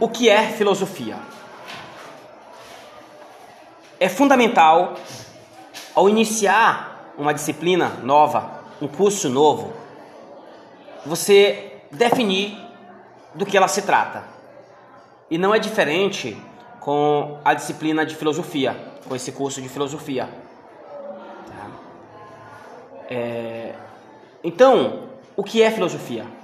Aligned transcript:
o 0.00 0.08
que 0.08 0.30
é 0.30 0.48
filosofia? 0.48 1.18
É 4.00 4.08
fundamental, 4.08 4.94
ao 5.94 6.08
iniciar 6.08 7.12
uma 7.18 7.34
disciplina 7.34 7.90
nova, 8.02 8.62
um 8.80 8.88
curso 8.88 9.28
novo, 9.28 9.74
você 11.04 11.82
definir 11.90 12.58
do 13.34 13.44
que 13.44 13.56
ela 13.56 13.68
se 13.68 13.82
trata. 13.82 14.24
E 15.30 15.36
não 15.36 15.54
é 15.54 15.58
diferente 15.58 16.36
com 16.80 17.38
a 17.44 17.52
disciplina 17.52 18.06
de 18.06 18.16
filosofia, 18.16 18.74
com 19.06 19.14
esse 19.14 19.30
curso 19.32 19.60
de 19.60 19.68
filosofia. 19.68 20.30
Tá? 21.46 21.66
É... 23.10 23.74
Então, 24.42 25.10
o 25.36 25.44
que 25.44 25.60
é 25.60 25.70
filosofia? 25.70 26.39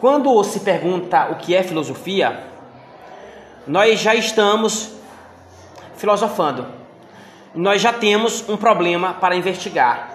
Quando 0.00 0.42
se 0.44 0.60
pergunta 0.60 1.28
o 1.30 1.36
que 1.36 1.54
é 1.54 1.62
filosofia, 1.62 2.44
nós 3.66 3.98
já 3.98 4.14
estamos 4.14 4.92
filosofando. 5.96 6.66
Nós 7.54 7.80
já 7.80 7.92
temos 7.92 8.46
um 8.48 8.56
problema 8.56 9.14
para 9.14 9.34
investigar. 9.34 10.10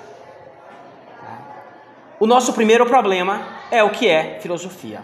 O 2.20 2.28
nosso 2.28 2.54
primeiro 2.54 2.86
problema 2.86 3.48
é 3.72 3.84
o 3.84 3.90
que 3.90 4.08
é 4.08 4.40
filosofia. 4.40 5.02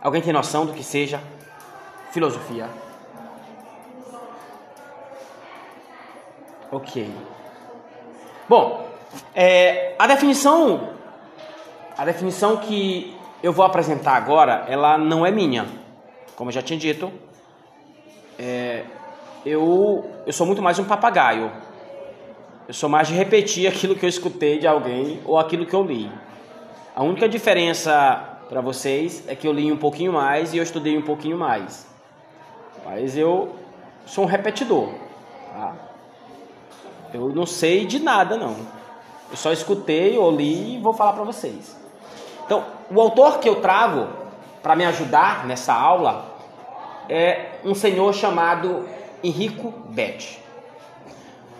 Alguém 0.00 0.22
tem 0.22 0.32
noção 0.32 0.64
do 0.64 0.72
que 0.72 0.82
seja 0.82 1.20
filosofia? 2.10 2.70
Ok. 6.72 7.10
Bom, 8.48 8.88
é, 9.34 9.94
a 9.98 10.06
definição, 10.06 10.90
a 11.98 12.04
definição 12.04 12.58
que 12.58 13.12
eu 13.42 13.52
vou 13.52 13.64
apresentar 13.64 14.14
agora, 14.14 14.64
ela 14.68 14.96
não 14.96 15.26
é 15.26 15.32
minha. 15.32 15.66
Como 16.36 16.48
eu 16.48 16.54
já 16.54 16.62
tinha 16.62 16.78
dito, 16.78 17.12
é, 18.38 18.84
eu, 19.44 20.08
eu 20.24 20.32
sou 20.32 20.46
muito 20.46 20.62
mais 20.62 20.78
um 20.78 20.84
papagaio. 20.84 21.50
Eu 22.68 22.72
sou 22.72 22.88
mais 22.88 23.08
de 23.08 23.14
repetir 23.14 23.66
aquilo 23.66 23.96
que 23.96 24.04
eu 24.04 24.08
escutei 24.08 24.60
de 24.60 24.66
alguém 24.66 25.20
ou 25.24 25.38
aquilo 25.38 25.66
que 25.66 25.74
eu 25.74 25.82
li. 25.82 26.08
A 26.94 27.02
única 27.02 27.28
diferença 27.28 28.38
para 28.48 28.60
vocês 28.60 29.24
é 29.26 29.34
que 29.34 29.48
eu 29.48 29.52
li 29.52 29.72
um 29.72 29.76
pouquinho 29.76 30.12
mais 30.12 30.54
e 30.54 30.58
eu 30.58 30.62
estudei 30.62 30.96
um 30.96 31.02
pouquinho 31.02 31.36
mais. 31.36 31.84
Mas 32.84 33.16
eu 33.16 33.56
sou 34.06 34.22
um 34.22 34.26
repetidor. 34.28 34.90
Tá? 35.52 35.74
Eu 37.12 37.30
não 37.30 37.44
sei 37.44 37.86
de 37.86 37.98
nada, 37.98 38.36
não. 38.36 38.54
Eu 39.30 39.36
só 39.36 39.52
escutei 39.52 40.16
ou 40.16 40.30
li 40.30 40.76
e 40.76 40.80
vou 40.80 40.92
falar 40.92 41.14
para 41.14 41.24
vocês. 41.24 41.76
Então, 42.48 42.64
o 42.90 42.98
autor 42.98 43.40
que 43.40 43.46
eu 43.46 43.56
trago 43.56 44.08
para 44.62 44.74
me 44.74 44.82
ajudar 44.86 45.46
nessa 45.46 45.74
aula 45.74 46.34
é 47.06 47.58
um 47.62 47.74
senhor 47.74 48.14
chamado 48.14 48.88
Henrico 49.22 49.70
Bete, 49.90 50.40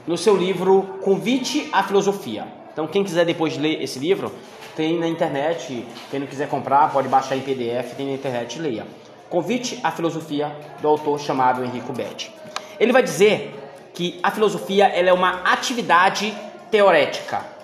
no 0.07 0.17
seu 0.17 0.35
livro 0.35 0.99
Convite 1.03 1.69
à 1.75 1.83
Filosofia. 1.83 2.49
Então, 2.73 2.87
quem 2.87 3.05
quiser 3.05 3.27
depois 3.27 3.59
ler 3.59 3.83
esse 3.83 3.99
livro, 3.99 4.33
tem 4.75 4.99
na 4.99 5.07
internet. 5.07 5.87
Quem 6.11 6.21
não 6.21 6.27
quiser 6.27 6.49
comprar, 6.49 6.91
pode 6.91 7.07
baixar 7.07 7.37
em 7.37 7.43
PDF, 7.43 7.95
tem 7.95 8.07
na 8.07 8.15
internet 8.15 8.59
leia. 8.59 8.87
Convite 9.29 9.79
à 9.85 9.91
Filosofia, 9.91 10.57
do 10.81 10.89
autor 10.89 11.21
chamado 11.21 11.63
Henrico 11.63 11.93
Bete. 11.93 12.35
Ele 12.81 12.95
vai 12.95 13.03
dizer 13.03 13.55
que 13.93 14.19
a 14.23 14.31
filosofia 14.31 14.87
ela 14.87 15.11
é 15.11 15.13
uma 15.13 15.43
atividade 15.53 16.35
teorética, 16.71 17.58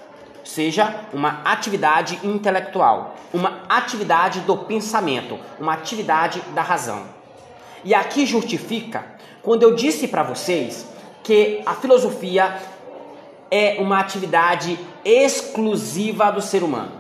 seja 0.45 1.07
uma 1.13 1.41
atividade 1.45 2.21
intelectual, 2.23 3.17
uma 3.33 3.63
atividade 3.69 4.41
do 4.41 4.57
pensamento, 4.57 5.39
uma 5.59 5.73
atividade 5.73 6.41
da 6.55 6.63
razão. 6.63 7.03
E 7.83 7.95
aqui 7.95 8.27
justifica 8.27 9.05
quando 9.43 9.63
eu 9.63 9.75
disse 9.75 10.07
para 10.09 10.23
vocês 10.23 10.87
que 11.23 11.63
a 11.67 11.75
filosofia 11.75 12.57
é 13.51 13.77
uma 13.79 13.99
atividade 13.99 14.79
exclusiva 15.05 16.31
do 16.31 16.41
ser 16.41 16.63
humano. 16.63 16.93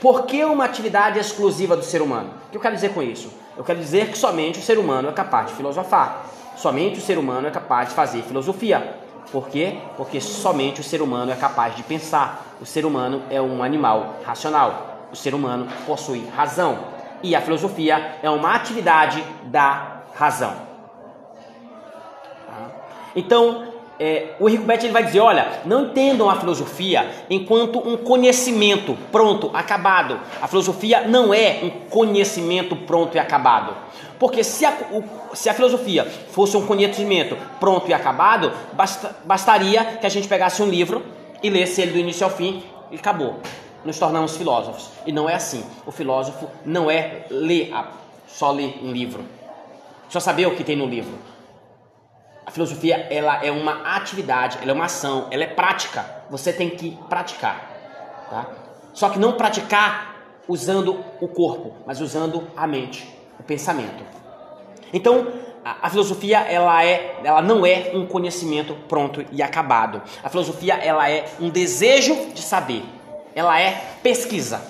Por 0.00 0.26
que 0.26 0.44
uma 0.44 0.64
atividade 0.64 1.18
exclusiva 1.18 1.76
do 1.76 1.82
ser 1.82 2.02
humano? 2.02 2.30
O 2.48 2.50
que 2.50 2.56
eu 2.56 2.60
quero 2.60 2.74
dizer 2.74 2.92
com 2.92 3.02
isso? 3.02 3.32
Eu 3.56 3.64
quero 3.64 3.78
dizer 3.78 4.10
que 4.10 4.18
somente 4.18 4.58
o 4.58 4.62
ser 4.62 4.78
humano 4.78 5.08
é 5.08 5.12
capaz 5.12 5.48
de 5.48 5.54
filosofar. 5.54 6.26
Somente 6.56 6.98
o 6.98 7.02
ser 7.02 7.18
humano 7.18 7.48
é 7.48 7.50
capaz 7.50 7.88
de 7.88 7.94
fazer 7.94 8.22
filosofia. 8.22 9.05
Por 9.36 9.50
quê? 9.50 9.76
Porque 9.98 10.18
somente 10.18 10.80
o 10.80 10.82
ser 10.82 11.02
humano 11.02 11.30
é 11.30 11.36
capaz 11.36 11.76
de 11.76 11.82
pensar. 11.82 12.56
O 12.58 12.64
ser 12.64 12.86
humano 12.86 13.22
é 13.28 13.38
um 13.38 13.62
animal 13.62 14.14
racional. 14.24 15.08
O 15.12 15.14
ser 15.14 15.34
humano 15.34 15.68
possui 15.84 16.26
razão. 16.34 16.78
E 17.22 17.36
a 17.36 17.42
filosofia 17.42 18.16
é 18.22 18.30
uma 18.30 18.54
atividade 18.54 19.22
da 19.44 20.04
razão. 20.14 20.54
Então, 23.14 23.74
é, 23.98 24.34
o 24.38 24.48
Henrico 24.48 24.64
Betti 24.64 24.86
ele 24.86 24.92
vai 24.92 25.04
dizer: 25.04 25.20
olha, 25.20 25.60
não 25.64 25.86
entendam 25.86 26.28
a 26.28 26.36
filosofia 26.36 27.10
enquanto 27.30 27.78
um 27.78 27.96
conhecimento 27.96 28.96
pronto, 29.10 29.50
acabado. 29.54 30.20
A 30.40 30.46
filosofia 30.46 31.02
não 31.02 31.32
é 31.32 31.60
um 31.62 31.70
conhecimento 31.88 32.76
pronto 32.76 33.16
e 33.16 33.18
acabado. 33.18 33.74
Porque 34.18 34.42
se 34.44 34.64
a, 34.64 34.72
o, 34.92 35.34
se 35.34 35.48
a 35.48 35.54
filosofia 35.54 36.04
fosse 36.04 36.56
um 36.56 36.66
conhecimento 36.66 37.36
pronto 37.58 37.88
e 37.88 37.94
acabado, 37.94 38.52
basta, 38.72 39.16
bastaria 39.24 39.84
que 39.84 40.06
a 40.06 40.10
gente 40.10 40.28
pegasse 40.28 40.62
um 40.62 40.68
livro 40.68 41.02
e 41.42 41.50
lesse 41.50 41.82
ele 41.82 41.92
do 41.92 41.98
início 41.98 42.24
ao 42.24 42.30
fim 42.30 42.62
e 42.90 42.96
acabou. 42.96 43.40
Nos 43.84 43.98
tornamos 43.98 44.36
filósofos. 44.36 44.90
E 45.06 45.12
não 45.12 45.28
é 45.28 45.34
assim. 45.34 45.64
O 45.86 45.92
filósofo 45.92 46.48
não 46.64 46.90
é 46.90 47.24
ler, 47.30 47.72
só 48.26 48.50
ler 48.50 48.78
um 48.82 48.90
livro, 48.90 49.24
só 50.08 50.18
saber 50.18 50.46
o 50.46 50.54
que 50.56 50.64
tem 50.64 50.76
no 50.76 50.86
livro. 50.86 51.14
A 52.46 52.50
filosofia 52.52 53.08
ela 53.10 53.44
é 53.44 53.50
uma 53.50 53.96
atividade, 53.96 54.58
ela 54.62 54.70
é 54.70 54.74
uma 54.74 54.84
ação, 54.84 55.26
ela 55.32 55.42
é 55.42 55.48
prática. 55.48 56.06
Você 56.30 56.52
tem 56.52 56.70
que 56.70 56.96
praticar, 57.08 57.68
tá? 58.30 58.46
Só 58.94 59.08
que 59.08 59.18
não 59.18 59.32
praticar 59.32 60.14
usando 60.48 61.04
o 61.20 61.26
corpo, 61.26 61.74
mas 61.84 62.00
usando 62.00 62.46
a 62.56 62.64
mente, 62.64 63.12
o 63.40 63.42
pensamento. 63.42 64.04
Então, 64.92 65.26
a, 65.64 65.88
a, 65.88 65.90
filosofia 65.90 66.38
ela 66.38 66.84
é, 66.84 67.16
ela 67.24 67.42
não 67.42 67.66
é 67.66 67.90
um 67.92 68.06
conhecimento 68.06 68.74
pronto 68.88 69.26
e 69.32 69.42
acabado. 69.42 70.00
A 70.22 70.28
filosofia 70.28 70.74
ela 70.74 71.10
é 71.10 71.26
um 71.40 71.50
desejo 71.50 72.14
de 72.32 72.40
saber. 72.40 72.84
Ela 73.34 73.60
é 73.60 73.72
pesquisa. 74.04 74.62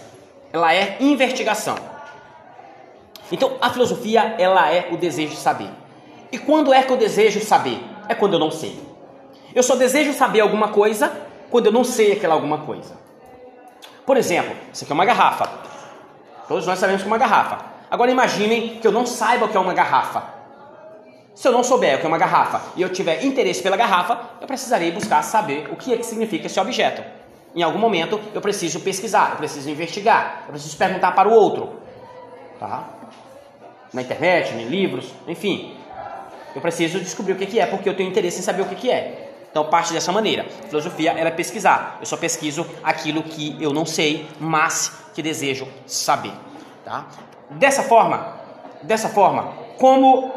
Ela 0.50 0.74
é 0.74 0.96
investigação. 0.98 1.76
Então, 3.30 3.58
a 3.60 3.68
filosofia 3.68 4.34
ela 4.38 4.72
é 4.72 4.88
o 4.90 4.96
desejo 4.96 5.34
de 5.34 5.40
saber. 5.40 5.68
E 6.32 6.38
quando 6.38 6.72
é 6.72 6.82
que 6.82 6.92
eu 6.92 6.96
desejo 6.96 7.40
saber? 7.40 7.80
É 8.08 8.14
quando 8.14 8.34
eu 8.34 8.40
não 8.40 8.50
sei. 8.50 8.78
Eu 9.54 9.62
só 9.62 9.74
desejo 9.76 10.12
saber 10.12 10.40
alguma 10.40 10.68
coisa 10.68 11.10
quando 11.50 11.66
eu 11.66 11.72
não 11.72 11.84
sei 11.84 12.12
aquela 12.12 12.34
alguma 12.34 12.58
coisa. 12.58 12.94
Por 14.04 14.16
exemplo, 14.16 14.54
isso 14.72 14.84
aqui 14.84 14.92
é 14.92 14.94
uma 14.94 15.04
garrafa. 15.04 15.48
Todos 16.48 16.66
nós 16.66 16.78
sabemos 16.78 17.02
que 17.02 17.08
é 17.08 17.10
uma 17.10 17.18
garrafa. 17.18 17.64
Agora 17.90 18.10
imaginem 18.10 18.78
que 18.80 18.86
eu 18.86 18.92
não 18.92 19.06
saiba 19.06 19.46
o 19.46 19.48
que 19.48 19.56
é 19.56 19.60
uma 19.60 19.74
garrafa. 19.74 20.36
Se 21.34 21.46
eu 21.46 21.52
não 21.52 21.62
souber 21.62 21.96
o 21.96 21.98
que 21.98 22.06
é 22.06 22.08
uma 22.08 22.18
garrafa 22.18 22.62
e 22.76 22.82
eu 22.82 22.88
tiver 22.88 23.24
interesse 23.24 23.62
pela 23.62 23.76
garrafa, 23.76 24.18
eu 24.40 24.46
precisarei 24.46 24.90
buscar 24.90 25.22
saber 25.22 25.68
o 25.70 25.76
que 25.76 25.92
é 25.92 25.96
que 25.96 26.06
significa 26.06 26.46
esse 26.46 26.58
objeto. 26.58 27.02
Em 27.54 27.62
algum 27.62 27.78
momento 27.78 28.18
eu 28.32 28.40
preciso 28.40 28.80
pesquisar, 28.80 29.32
eu 29.32 29.36
preciso 29.36 29.68
investigar, 29.68 30.44
eu 30.46 30.52
preciso 30.52 30.76
perguntar 30.76 31.12
para 31.12 31.28
o 31.28 31.32
outro. 31.32 31.80
Tá? 32.58 32.84
Na 33.92 34.02
internet, 34.02 34.54
em 34.54 34.64
livros, 34.68 35.12
enfim. 35.28 35.75
Eu 36.56 36.62
preciso 36.62 36.98
descobrir 36.98 37.34
o 37.34 37.36
que, 37.36 37.60
é, 37.60 37.66
porque 37.66 37.86
eu 37.86 37.94
tenho 37.94 38.08
interesse 38.08 38.38
em 38.38 38.42
saber 38.42 38.62
o 38.62 38.64
que, 38.64 38.90
é. 38.90 39.30
Então 39.50 39.66
parte 39.66 39.92
dessa 39.92 40.10
maneira. 40.10 40.46
Filosofia 40.68 41.12
é 41.12 41.30
pesquisar. 41.30 41.98
Eu 42.00 42.06
só 42.06 42.16
pesquiso 42.16 42.66
aquilo 42.82 43.22
que 43.22 43.54
eu 43.60 43.74
não 43.74 43.84
sei, 43.84 44.26
mas 44.40 44.90
que 45.14 45.20
desejo 45.20 45.68
saber. 45.86 46.32
Tá? 46.82 47.08
Dessa 47.50 47.82
forma, 47.82 48.40
dessa 48.82 49.10
forma, 49.10 49.52
como 49.76 50.32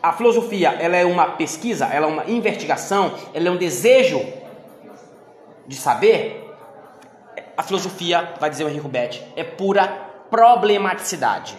a 0.00 0.12
filosofia 0.12 0.76
ela 0.78 0.96
é 0.96 1.04
uma 1.04 1.30
pesquisa, 1.30 1.86
ela 1.86 2.06
é 2.06 2.08
uma 2.08 2.24
investigação, 2.30 3.12
ela 3.34 3.48
é 3.48 3.50
um 3.50 3.56
desejo 3.56 4.24
de 5.66 5.74
saber, 5.74 6.54
a 7.56 7.64
filosofia, 7.64 8.32
vai 8.38 8.48
dizer 8.48 8.62
o 8.62 8.68
Henrico 8.68 8.88
Betti, 8.88 9.24
é 9.34 9.42
pura 9.42 9.88
problematicidade. 10.30 11.56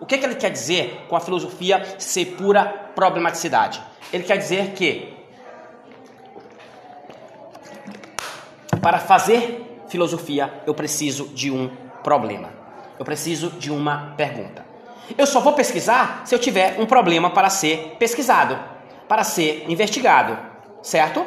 O 0.00 0.06
que, 0.06 0.18
que 0.18 0.24
ele 0.24 0.34
quer 0.34 0.50
dizer 0.50 1.06
com 1.08 1.16
a 1.16 1.20
filosofia 1.20 1.82
ser 1.98 2.36
pura 2.36 2.64
problematicidade? 2.94 3.82
Ele 4.12 4.24
quer 4.24 4.36
dizer 4.36 4.72
que 4.72 5.14
para 8.80 8.98
fazer 8.98 9.82
filosofia 9.88 10.62
eu 10.66 10.74
preciso 10.74 11.28
de 11.28 11.50
um 11.50 11.70
problema. 12.02 12.50
Eu 12.98 13.04
preciso 13.04 13.50
de 13.50 13.70
uma 13.70 14.14
pergunta. 14.16 14.64
Eu 15.16 15.26
só 15.26 15.40
vou 15.40 15.52
pesquisar 15.52 16.22
se 16.24 16.34
eu 16.34 16.38
tiver 16.38 16.78
um 16.78 16.86
problema 16.86 17.30
para 17.30 17.50
ser 17.50 17.96
pesquisado, 17.98 18.58
para 19.08 19.24
ser 19.24 19.64
investigado, 19.68 20.38
certo? 20.82 21.24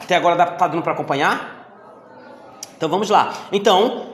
Até 0.00 0.16
agora 0.16 0.42
está 0.42 0.66
dando 0.66 0.82
para 0.82 0.92
acompanhar? 0.92 1.60
Então 2.76 2.88
vamos 2.88 3.10
lá. 3.10 3.32
Então, 3.52 4.09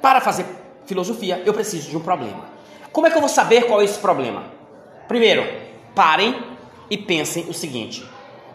Para 0.00 0.20
fazer 0.20 0.46
filosofia, 0.86 1.42
eu 1.44 1.52
preciso 1.52 1.90
de 1.90 1.96
um 1.96 2.00
problema. 2.00 2.44
Como 2.92 3.06
é 3.06 3.10
que 3.10 3.16
eu 3.16 3.20
vou 3.20 3.28
saber 3.28 3.66
qual 3.66 3.80
é 3.80 3.84
esse 3.84 3.98
problema? 3.98 4.44
Primeiro, 5.08 5.46
parem 5.94 6.34
e 6.90 6.96
pensem 6.96 7.46
o 7.48 7.54
seguinte: 7.54 8.04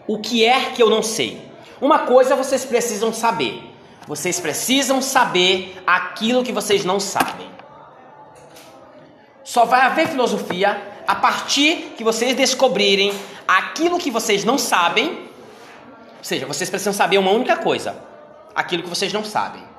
o 0.06 0.18
que 0.18 0.44
é 0.44 0.70
que 0.70 0.82
eu 0.82 0.90
não 0.90 1.02
sei? 1.02 1.40
Uma 1.80 2.00
coisa 2.00 2.36
vocês 2.36 2.64
precisam 2.64 3.12
saber. 3.12 3.70
Vocês 4.06 4.40
precisam 4.40 5.00
saber 5.00 5.80
aquilo 5.86 6.42
que 6.42 6.52
vocês 6.52 6.84
não 6.84 6.98
sabem. 6.98 7.48
Só 9.44 9.64
vai 9.64 9.82
haver 9.82 10.08
filosofia 10.08 10.80
a 11.06 11.14
partir 11.14 11.94
que 11.96 12.04
vocês 12.04 12.34
descobrirem 12.34 13.12
aquilo 13.46 13.98
que 13.98 14.10
vocês 14.10 14.44
não 14.44 14.58
sabem. 14.58 15.28
Ou 16.18 16.24
seja, 16.24 16.46
vocês 16.46 16.70
precisam 16.70 16.92
saber 16.92 17.18
uma 17.18 17.30
única 17.30 17.56
coisa: 17.56 17.96
aquilo 18.54 18.82
que 18.82 18.88
vocês 18.88 19.12
não 19.12 19.24
sabem. 19.24 19.71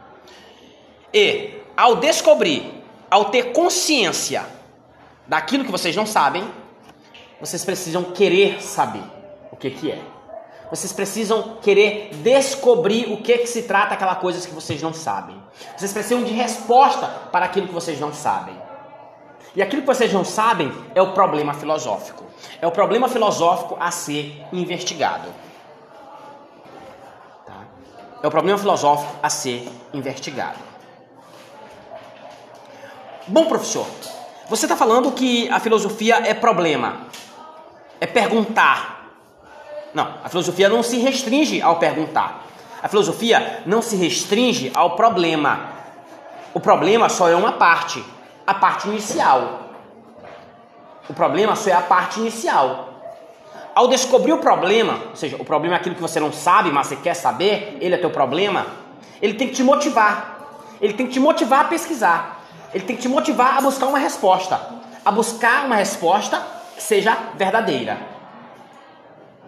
E 1.14 1.62
ao 1.78 1.98
descobrir, 1.98 2.84
ao 3.10 3.26
ter 3.26 3.52
consciência 3.52 4.46
daquilo 5.28 5.64
que 5.64 5.72
vocês 5.72 5.96
não 5.96 6.06
sabem, 6.06 6.44
vocês 7.40 7.64
precisam 7.64 8.04
querer 8.04 8.62
saber 8.62 9.04
o 9.52 9.56
que, 9.56 9.70
que 9.70 9.92
é. 9.92 10.02
Vocês 10.70 10.92
precisam 10.92 11.58
querer 11.62 12.10
descobrir 12.16 13.12
o 13.12 13.18
que, 13.22 13.38
que 13.38 13.48
se 13.48 13.64
trata 13.64 13.94
aquela 13.94 14.16
coisa 14.16 14.48
que 14.48 14.54
vocês 14.54 14.82
não 14.82 14.92
sabem. 14.92 15.40
Vocês 15.78 15.94
precisam 15.94 16.24
de 16.24 16.34
resposta 16.34 17.06
para 17.32 17.46
aquilo 17.46 17.68
que 17.68 17.74
vocês 17.74 18.00
não 18.00 18.12
sabem. 18.12 18.56
E 19.56 19.62
aquilo 19.62 19.84
que 19.84 19.88
vocês 19.88 20.12
não 20.12 20.26
sabem 20.26 20.74
é 20.96 21.02
o 21.02 21.14
problema 21.14 21.54
filosófico. 21.54 22.24
É 22.60 22.66
o 22.66 22.72
problema 22.72 23.08
filosófico 23.08 23.78
a 23.80 23.92
ser 23.92 24.44
investigado. 24.52 25.30
Tá? 27.46 27.62
É 28.24 28.28
o 28.28 28.32
problema 28.32 28.58
filosófico 28.58 29.14
a 29.22 29.30
ser 29.30 29.70
investigado. 29.94 30.73
Bom, 33.26 33.46
professor, 33.46 33.88
você 34.50 34.66
está 34.66 34.76
falando 34.76 35.10
que 35.14 35.48
a 35.50 35.58
filosofia 35.58 36.16
é 36.26 36.34
problema, 36.34 37.04
é 38.02 38.06
perguntar. 38.06 39.12
Não, 39.94 40.16
a 40.22 40.28
filosofia 40.28 40.68
não 40.68 40.84
se 40.84 40.98
restringe 40.98 41.62
ao 41.62 41.78
perguntar. 41.78 42.44
A 42.82 42.90
filosofia 42.90 43.64
não 43.66 43.82
se 43.82 43.96
restringe 43.96 44.72
ao 44.76 44.98
problema. 44.98 45.70
O 46.54 46.60
problema 46.60 47.08
só 47.08 47.30
é 47.30 47.36
uma 47.36 47.54
parte, 47.54 48.04
a 48.46 48.54
parte 48.54 48.90
inicial. 48.90 49.70
O 51.08 51.14
problema 51.14 51.56
só 51.56 51.70
é 51.70 51.74
a 51.74 51.82
parte 51.82 52.20
inicial. 52.20 52.90
Ao 53.74 53.88
descobrir 53.88 54.34
o 54.34 54.40
problema, 54.40 55.00
ou 55.12 55.16
seja, 55.16 55.38
o 55.38 55.46
problema 55.46 55.76
é 55.76 55.78
aquilo 55.78 55.96
que 55.96 56.02
você 56.02 56.20
não 56.20 56.34
sabe, 56.34 56.72
mas 56.74 56.88
você 56.88 56.98
quer 56.98 57.14
saber, 57.14 57.78
ele 57.80 57.96
é 57.96 57.98
teu 57.98 58.10
problema, 58.10 58.68
ele 59.22 59.36
tem 59.36 59.48
que 59.48 59.54
te 59.54 59.64
motivar. 59.64 60.40
Ele 60.82 60.94
tem 60.94 61.08
que 61.08 61.14
te 61.14 61.20
motivar 61.22 61.62
a 61.62 61.70
pesquisar. 61.70 62.43
Ele 62.74 62.84
tem 62.84 62.96
que 62.96 63.02
te 63.02 63.08
motivar 63.08 63.58
a 63.58 63.62
buscar 63.62 63.88
uma 63.88 64.00
resposta. 64.00 64.60
A 65.06 65.12
buscar 65.12 65.66
uma 65.66 65.76
resposta 65.76 66.42
que 66.76 66.82
seja 66.82 67.18
verdadeira. 67.36 67.98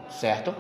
Certo? 0.10 0.54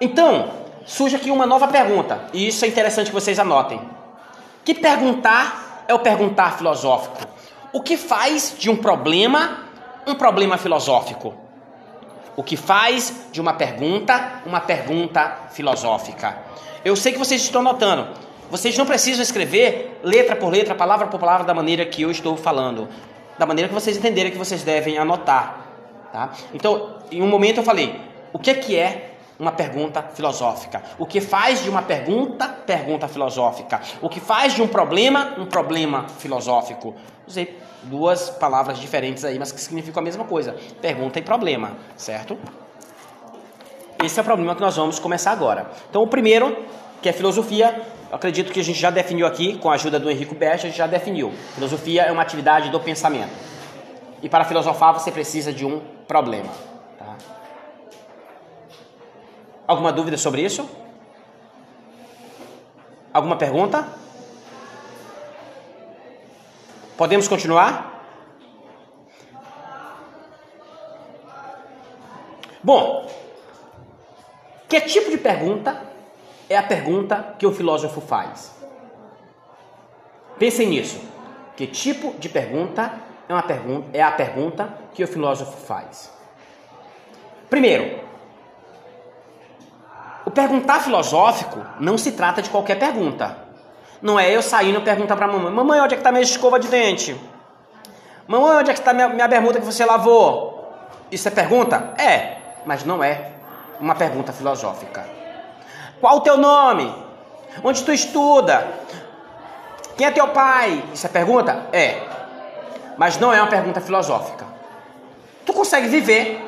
Então, 0.00 0.50
surge 0.84 1.16
aqui 1.16 1.30
uma 1.30 1.46
nova 1.46 1.68
pergunta. 1.68 2.26
E 2.32 2.46
isso 2.48 2.64
é 2.64 2.68
interessante 2.68 3.08
que 3.08 3.14
vocês 3.14 3.38
anotem. 3.38 3.80
Que 4.64 4.74
perguntar 4.74 5.84
é 5.88 5.94
o 5.94 5.98
perguntar 5.98 6.56
filosófico? 6.58 7.18
O 7.72 7.80
que 7.80 7.96
faz 7.96 8.54
de 8.58 8.70
um 8.70 8.76
problema 8.76 9.64
um 10.06 10.14
problema 10.14 10.56
filosófico? 10.56 11.34
O 12.36 12.42
que 12.42 12.56
faz 12.56 13.26
de 13.32 13.40
uma 13.40 13.54
pergunta 13.54 14.42
uma 14.44 14.60
pergunta 14.60 15.48
filosófica? 15.50 16.38
Eu 16.84 16.94
sei 16.94 17.12
que 17.12 17.18
vocês 17.18 17.42
estão 17.42 17.62
notando. 17.62 18.25
Vocês 18.50 18.76
não 18.78 18.86
precisam 18.86 19.22
escrever 19.22 20.00
letra 20.02 20.36
por 20.36 20.50
letra, 20.50 20.74
palavra 20.74 21.06
por 21.08 21.18
palavra 21.18 21.44
da 21.44 21.54
maneira 21.54 21.84
que 21.84 22.02
eu 22.02 22.10
estou 22.10 22.36
falando, 22.36 22.88
da 23.38 23.44
maneira 23.46 23.68
que 23.68 23.74
vocês 23.74 23.96
entenderem 23.96 24.30
que 24.30 24.38
vocês 24.38 24.62
devem 24.62 24.98
anotar, 24.98 25.66
tá? 26.12 26.30
Então, 26.54 26.96
em 27.10 27.22
um 27.22 27.26
momento 27.26 27.58
eu 27.58 27.64
falei, 27.64 28.00
o 28.32 28.38
que 28.38 28.50
é 28.50 28.54
que 28.54 28.76
é 28.76 29.16
uma 29.38 29.52
pergunta 29.52 30.02
filosófica? 30.02 30.82
O 30.98 31.06
que 31.06 31.20
faz 31.20 31.62
de 31.62 31.68
uma 31.68 31.82
pergunta 31.82 32.48
pergunta 32.48 33.08
filosófica? 33.08 33.80
O 34.00 34.08
que 34.08 34.20
faz 34.20 34.54
de 34.54 34.62
um 34.62 34.68
problema 34.68 35.34
um 35.38 35.46
problema 35.46 36.06
filosófico? 36.18 36.94
Usei 37.26 37.58
duas 37.82 38.30
palavras 38.30 38.78
diferentes 38.78 39.24
aí, 39.24 39.38
mas 39.38 39.52
que 39.52 39.60
significam 39.60 40.00
a 40.00 40.04
mesma 40.04 40.24
coisa: 40.24 40.56
pergunta 40.80 41.18
e 41.18 41.22
problema, 41.22 41.76
certo? 41.96 42.38
Esse 44.04 44.18
é 44.18 44.22
o 44.22 44.24
problema 44.24 44.54
que 44.54 44.60
nós 44.60 44.76
vamos 44.76 44.98
começar 44.98 45.32
agora. 45.32 45.70
Então, 45.88 46.02
o 46.02 46.06
primeiro, 46.06 46.64
que 47.00 47.08
é 47.08 47.12
filosofia, 47.12 47.82
acredito 48.10 48.52
que 48.52 48.60
a 48.60 48.64
gente 48.64 48.78
já 48.78 48.90
definiu 48.90 49.26
aqui, 49.26 49.58
com 49.58 49.70
a 49.70 49.74
ajuda 49.74 49.98
do 49.98 50.10
Henrico 50.10 50.34
Best, 50.34 50.66
a 50.66 50.68
gente 50.68 50.78
já 50.78 50.86
definiu. 50.86 51.32
Filosofia 51.54 52.02
é 52.02 52.12
uma 52.12 52.22
atividade 52.22 52.70
do 52.70 52.80
pensamento. 52.80 53.32
E 54.22 54.28
para 54.28 54.44
filosofar 54.44 54.92
você 54.94 55.10
precisa 55.10 55.52
de 55.52 55.64
um 55.64 55.80
problema. 56.06 56.52
Tá? 56.98 57.16
Alguma 59.66 59.92
dúvida 59.92 60.16
sobre 60.16 60.42
isso? 60.42 60.68
Alguma 63.12 63.36
pergunta? 63.36 63.86
Podemos 66.96 67.28
continuar? 67.28 67.94
Bom, 72.62 73.08
que 74.68 74.80
tipo 74.80 75.10
de 75.10 75.18
pergunta 75.18 75.95
é 76.48 76.56
a 76.56 76.62
pergunta 76.62 77.34
que 77.38 77.46
o 77.46 77.52
filósofo 77.52 78.00
faz? 78.00 78.52
Pensem 80.38 80.68
nisso. 80.68 81.00
Que 81.56 81.66
tipo 81.66 82.14
de 82.18 82.28
pergunta 82.28 82.92
é, 83.28 83.32
uma 83.32 83.42
pergunta, 83.42 83.88
é 83.92 84.02
a 84.02 84.10
pergunta 84.10 84.68
que 84.94 85.02
o 85.02 85.08
filósofo 85.08 85.56
faz? 85.66 86.12
Primeiro, 87.48 88.00
o 90.24 90.30
perguntar 90.30 90.80
filosófico 90.80 91.64
não 91.80 91.96
se 91.96 92.12
trata 92.12 92.42
de 92.42 92.50
qualquer 92.50 92.78
pergunta. 92.78 93.38
Não 94.02 94.20
é 94.20 94.30
eu 94.30 94.42
saindo 94.42 94.80
perguntar 94.82 95.16
para 95.16 95.26
mamãe: 95.26 95.52
Mamãe, 95.52 95.80
onde 95.80 95.94
é 95.94 95.96
que 95.96 96.00
está 96.00 96.12
minha 96.12 96.22
escova 96.22 96.60
de 96.60 96.68
dente? 96.68 97.18
Mamãe, 98.28 98.58
onde 98.58 98.70
é 98.70 98.74
que 98.74 98.80
está 98.80 98.92
minha, 98.92 99.08
minha 99.08 99.26
bermuda 99.26 99.58
que 99.58 99.64
você 99.64 99.84
lavou? 99.84 100.72
Isso 101.10 101.26
é 101.26 101.30
pergunta? 101.30 101.94
É, 101.96 102.36
mas 102.66 102.84
não 102.84 103.02
é 103.02 103.32
uma 103.80 103.94
pergunta 103.94 104.32
filosófica. 104.32 105.15
Qual 106.00 106.16
o 106.16 106.20
teu 106.20 106.36
nome? 106.36 106.92
Onde 107.64 107.82
tu 107.82 107.92
estuda? 107.92 108.66
Quem 109.96 110.06
é 110.06 110.10
teu 110.10 110.28
pai? 110.28 110.84
Isso 110.92 111.06
é 111.06 111.08
pergunta? 111.08 111.66
É. 111.72 112.02
Mas 112.96 113.18
não 113.18 113.32
é 113.32 113.40
uma 113.40 113.48
pergunta 113.48 113.80
filosófica. 113.80 114.44
Tu 115.44 115.52
consegue 115.52 115.88
viver 115.88 116.42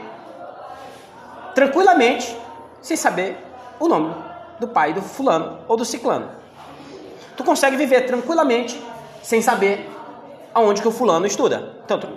tranquilamente 1.54 2.36
sem 2.82 2.96
saber 2.96 3.36
o 3.80 3.88
nome 3.88 4.14
do 4.58 4.68
pai 4.68 4.92
do 4.92 5.00
fulano 5.00 5.58
ou 5.66 5.76
do 5.76 5.84
ciclano. 5.84 6.30
Tu 7.36 7.44
consegue 7.44 7.76
viver 7.76 8.02
tranquilamente 8.02 8.82
sem 9.22 9.40
saber 9.40 9.88
aonde 10.52 10.82
que 10.82 10.88
o 10.88 10.92
fulano 10.92 11.26
estuda. 11.26 11.74
Tanto, 11.86 12.08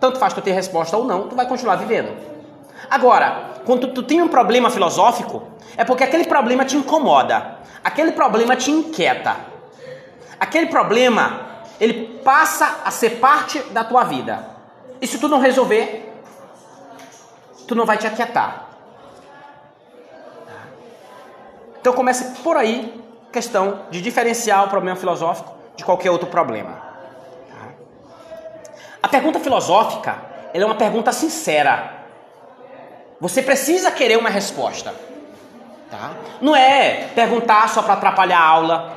tanto 0.00 0.18
faz 0.18 0.32
tu 0.32 0.40
ter 0.40 0.52
resposta 0.52 0.96
ou 0.96 1.04
não, 1.04 1.28
tu 1.28 1.36
vai 1.36 1.46
continuar 1.46 1.76
vivendo. 1.76 2.16
Agora, 2.90 3.50
quando 3.68 3.88
tu 3.88 4.02
tem 4.02 4.22
um 4.22 4.28
problema 4.28 4.70
filosófico, 4.70 5.42
é 5.76 5.84
porque 5.84 6.02
aquele 6.02 6.24
problema 6.24 6.64
te 6.64 6.74
incomoda, 6.74 7.58
aquele 7.84 8.12
problema 8.12 8.56
te 8.56 8.70
inquieta. 8.70 9.36
Aquele 10.40 10.68
problema, 10.68 11.58
ele 11.78 12.18
passa 12.24 12.80
a 12.82 12.90
ser 12.90 13.20
parte 13.20 13.58
da 13.64 13.84
tua 13.84 14.04
vida. 14.04 14.42
E 15.02 15.06
se 15.06 15.18
tu 15.18 15.28
não 15.28 15.38
resolver, 15.38 16.10
tu 17.66 17.74
não 17.74 17.84
vai 17.84 17.98
te 17.98 18.06
aquietar. 18.06 18.68
Então 21.78 21.92
começa 21.92 22.40
por 22.42 22.56
aí 22.56 23.04
questão 23.30 23.82
de 23.90 24.00
diferenciar 24.00 24.64
o 24.64 24.70
problema 24.70 24.96
filosófico 24.96 25.54
de 25.76 25.84
qualquer 25.84 26.10
outro 26.10 26.28
problema. 26.28 26.80
A 29.02 29.08
pergunta 29.08 29.38
filosófica 29.38 30.16
é 30.54 30.64
uma 30.64 30.74
pergunta 30.74 31.12
sincera. 31.12 31.97
Você 33.20 33.42
precisa 33.42 33.90
querer 33.90 34.16
uma 34.16 34.30
resposta. 34.30 34.94
Tá? 35.90 36.12
Não 36.40 36.54
é 36.54 37.08
perguntar 37.14 37.68
só 37.68 37.82
para 37.82 37.94
atrapalhar 37.94 38.38
a 38.38 38.46
aula. 38.46 38.96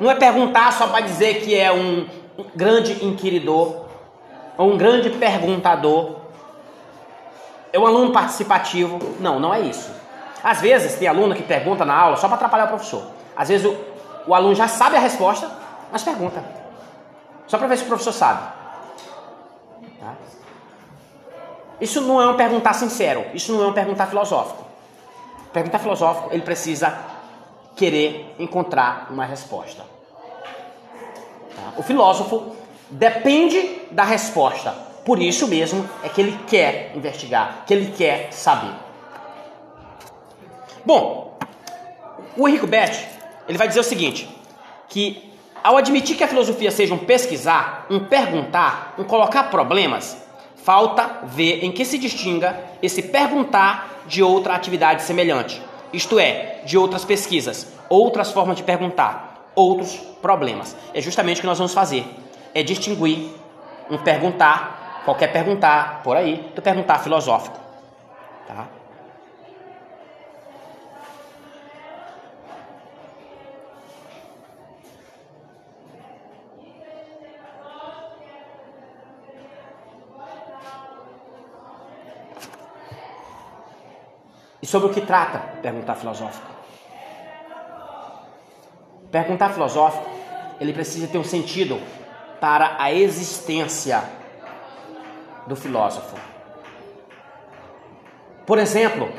Não 0.00 0.10
é 0.10 0.14
perguntar 0.14 0.72
só 0.72 0.88
para 0.88 1.00
dizer 1.00 1.42
que 1.42 1.54
é 1.54 1.70
um 1.70 2.08
grande 2.54 3.04
inquiridor 3.04 3.84
ou 4.56 4.72
um 4.72 4.78
grande 4.78 5.10
perguntador. 5.10 6.16
É 7.72 7.78
um 7.78 7.86
aluno 7.86 8.12
participativo. 8.12 8.98
Não, 9.20 9.38
não 9.38 9.54
é 9.54 9.60
isso. 9.60 9.90
Às 10.42 10.60
vezes 10.60 10.96
tem 10.96 11.06
aluno 11.06 11.34
que 11.34 11.42
pergunta 11.42 11.84
na 11.84 11.94
aula 11.94 12.16
só 12.16 12.26
para 12.26 12.36
atrapalhar 12.36 12.64
o 12.64 12.68
professor. 12.68 13.04
Às 13.36 13.48
vezes 13.48 13.66
o, 13.66 13.76
o 14.26 14.34
aluno 14.34 14.54
já 14.54 14.66
sabe 14.66 14.96
a 14.96 15.00
resposta, 15.00 15.50
mas 15.92 16.02
pergunta. 16.02 16.42
Só 17.46 17.58
para 17.58 17.66
ver 17.66 17.76
se 17.76 17.84
o 17.84 17.88
professor 17.88 18.12
sabe. 18.12 18.40
Tá? 20.00 20.14
Isso 21.80 22.00
não 22.00 22.20
é 22.20 22.26
um 22.26 22.36
perguntar 22.36 22.74
sincero, 22.74 23.24
isso 23.32 23.52
não 23.52 23.64
é 23.64 23.66
um 23.68 23.72
perguntar 23.72 24.06
filosófico. 24.06 24.64
Perguntar 25.52 25.78
filosófico, 25.78 26.28
ele 26.32 26.42
precisa 26.42 26.96
querer 27.74 28.34
encontrar 28.38 29.08
uma 29.10 29.24
resposta. 29.24 29.82
Tá? 31.56 31.72
O 31.78 31.82
filósofo 31.82 32.54
depende 32.90 33.80
da 33.90 34.04
resposta. 34.04 34.70
Por 35.04 35.20
isso 35.20 35.48
mesmo 35.48 35.88
é 36.02 36.08
que 36.08 36.20
ele 36.20 36.38
quer 36.46 36.92
investigar, 36.94 37.64
que 37.66 37.72
ele 37.72 37.92
quer 37.92 38.32
saber. 38.32 38.74
Bom, 40.84 41.38
o 42.36 42.46
Henrico 42.46 42.66
Beth, 42.66 43.06
ele 43.48 43.58
vai 43.58 43.66
dizer 43.66 43.80
o 43.80 43.84
seguinte, 43.84 44.28
que 44.88 45.30
ao 45.62 45.76
admitir 45.76 46.16
que 46.16 46.24
a 46.24 46.28
filosofia 46.28 46.70
seja 46.70 46.94
um 46.94 46.98
pesquisar, 46.98 47.86
um 47.90 48.00
perguntar, 48.00 48.94
um 48.98 49.04
colocar 49.04 49.44
problemas, 49.44 50.16
falta 50.62 51.20
ver 51.24 51.64
em 51.64 51.72
que 51.72 51.84
se 51.84 51.98
distinga 51.98 52.58
esse 52.82 53.02
perguntar 53.02 54.02
de 54.06 54.22
outra 54.22 54.54
atividade 54.54 55.02
semelhante, 55.02 55.62
isto 55.92 56.18
é, 56.18 56.60
de 56.64 56.76
outras 56.76 57.04
pesquisas, 57.04 57.72
outras 57.88 58.32
formas 58.32 58.56
de 58.56 58.62
perguntar, 58.62 59.50
outros 59.54 59.94
problemas. 60.20 60.76
É 60.94 61.00
justamente 61.00 61.38
o 61.38 61.40
que 61.40 61.46
nós 61.46 61.58
vamos 61.58 61.74
fazer, 61.74 62.04
é 62.54 62.62
distinguir 62.62 63.30
um 63.90 63.98
perguntar, 63.98 65.02
qualquer 65.04 65.32
perguntar 65.32 66.02
por 66.02 66.16
aí, 66.16 66.50
do 66.54 66.62
perguntar 66.62 66.98
filosófico. 66.98 67.58
Tá? 68.46 68.79
Sobre 84.70 84.88
o 84.88 84.92
que 84.92 85.00
trata 85.00 85.40
perguntar 85.60 85.96
filosófico? 85.96 86.46
Perguntar 89.10 89.50
filosófico, 89.50 90.08
ele 90.60 90.72
precisa 90.72 91.08
ter 91.08 91.18
um 91.18 91.24
sentido 91.24 91.80
para 92.40 92.76
a 92.78 92.92
existência 92.92 94.04
do 95.48 95.56
filósofo. 95.56 96.14
Por 98.46 98.58
exemplo, 98.58 99.10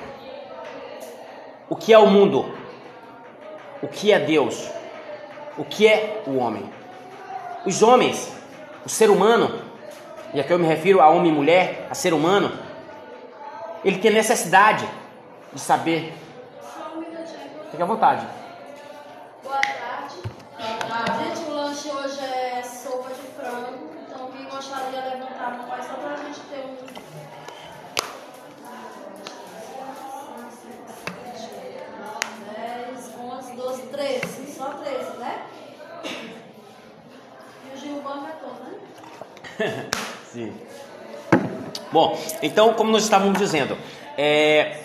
o 1.67 1.75
que 1.75 1.91
é 1.91 1.97
o 1.97 2.07
mundo? 2.07 2.57
O 3.81 3.89
que 3.89 4.13
é 4.13 4.19
Deus? 4.19 4.71
O 5.57 5.65
que 5.65 5.85
é 5.85 6.23
o 6.25 6.37
homem? 6.37 6.63
Os 7.65 7.83
homens, 7.83 8.33
o 8.85 8.89
ser 8.89 9.09
humano, 9.09 9.59
e 10.33 10.39
aqui 10.39 10.51
eu 10.53 10.59
me 10.59 10.65
refiro 10.65 11.01
a 11.01 11.09
homem 11.09 11.29
e 11.29 11.35
mulher, 11.35 11.87
a 11.89 11.93
ser 11.93 12.13
humano, 12.13 12.57
ele 13.83 13.97
tem 13.97 14.11
necessidade 14.11 14.87
de 15.53 15.59
saber. 15.59 16.13
Só 16.61 16.93
um 16.95 17.01
minutinho. 17.01 17.49
Fique 17.69 17.83
à 17.83 17.85
vontade. 17.85 18.25
Boa 19.43 19.59
tarde. 19.59 20.15
Gente, 21.23 21.49
o 21.49 21.53
lanche 21.53 21.89
hoje 21.89 22.19
é 22.19 22.61
sopa 22.63 23.09
de 23.09 23.21
frango. 23.21 23.89
Então, 24.07 24.31
quem 24.31 24.45
gostaria 24.45 25.01
de 25.01 25.09
levantar 25.09 25.45
a 25.45 25.49
mão 25.51 25.67
só 25.81 25.93
pra 25.95 26.15
gente 26.17 26.39
ter 26.41 26.65
um. 26.65 27.01
10, 32.91 33.11
11, 33.19 33.55
12, 33.55 33.81
13. 33.83 34.53
Só 34.53 34.69
13, 34.69 35.17
né? 35.17 35.45
E 36.05 37.73
o 37.73 37.77
Gilvão 37.77 38.27
é 38.27 38.31
todo, 38.31 38.63
né? 38.63 39.89
Sim. 40.31 40.55
Bom, 41.91 42.17
então, 42.41 42.73
como 42.73 42.91
nós 42.91 43.03
estávamos 43.03 43.37
dizendo, 43.37 43.77
é, 44.17 44.80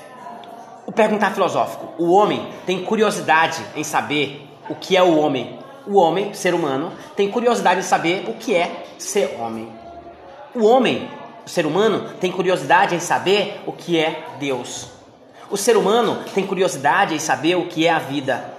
perguntar 0.96 1.32
filosófico. 1.32 1.92
O 1.98 2.10
homem 2.10 2.48
tem 2.64 2.82
curiosidade 2.82 3.62
em 3.76 3.84
saber 3.84 4.48
o 4.68 4.74
que 4.74 4.96
é 4.96 5.02
o 5.02 5.18
homem. 5.18 5.58
O 5.86 5.98
homem, 5.98 6.34
ser 6.34 6.54
humano, 6.54 6.90
tem 7.14 7.30
curiosidade 7.30 7.80
em 7.80 7.82
saber 7.82 8.24
o 8.26 8.32
que 8.32 8.54
é 8.54 8.84
ser 8.98 9.36
homem. 9.38 9.68
O 10.54 10.64
homem, 10.64 11.08
o 11.46 11.48
ser 11.48 11.66
humano, 11.66 12.08
tem 12.18 12.32
curiosidade 12.32 12.94
em 12.94 12.98
saber 12.98 13.60
o 13.66 13.72
que 13.72 13.98
é 13.98 14.24
Deus. 14.40 14.88
O 15.48 15.56
ser 15.56 15.76
humano 15.76 16.24
tem 16.34 16.44
curiosidade 16.44 17.14
em 17.14 17.20
saber 17.20 17.54
o 17.56 17.66
que 17.66 17.86
é 17.86 17.90
a 17.90 18.00
vida. 18.00 18.52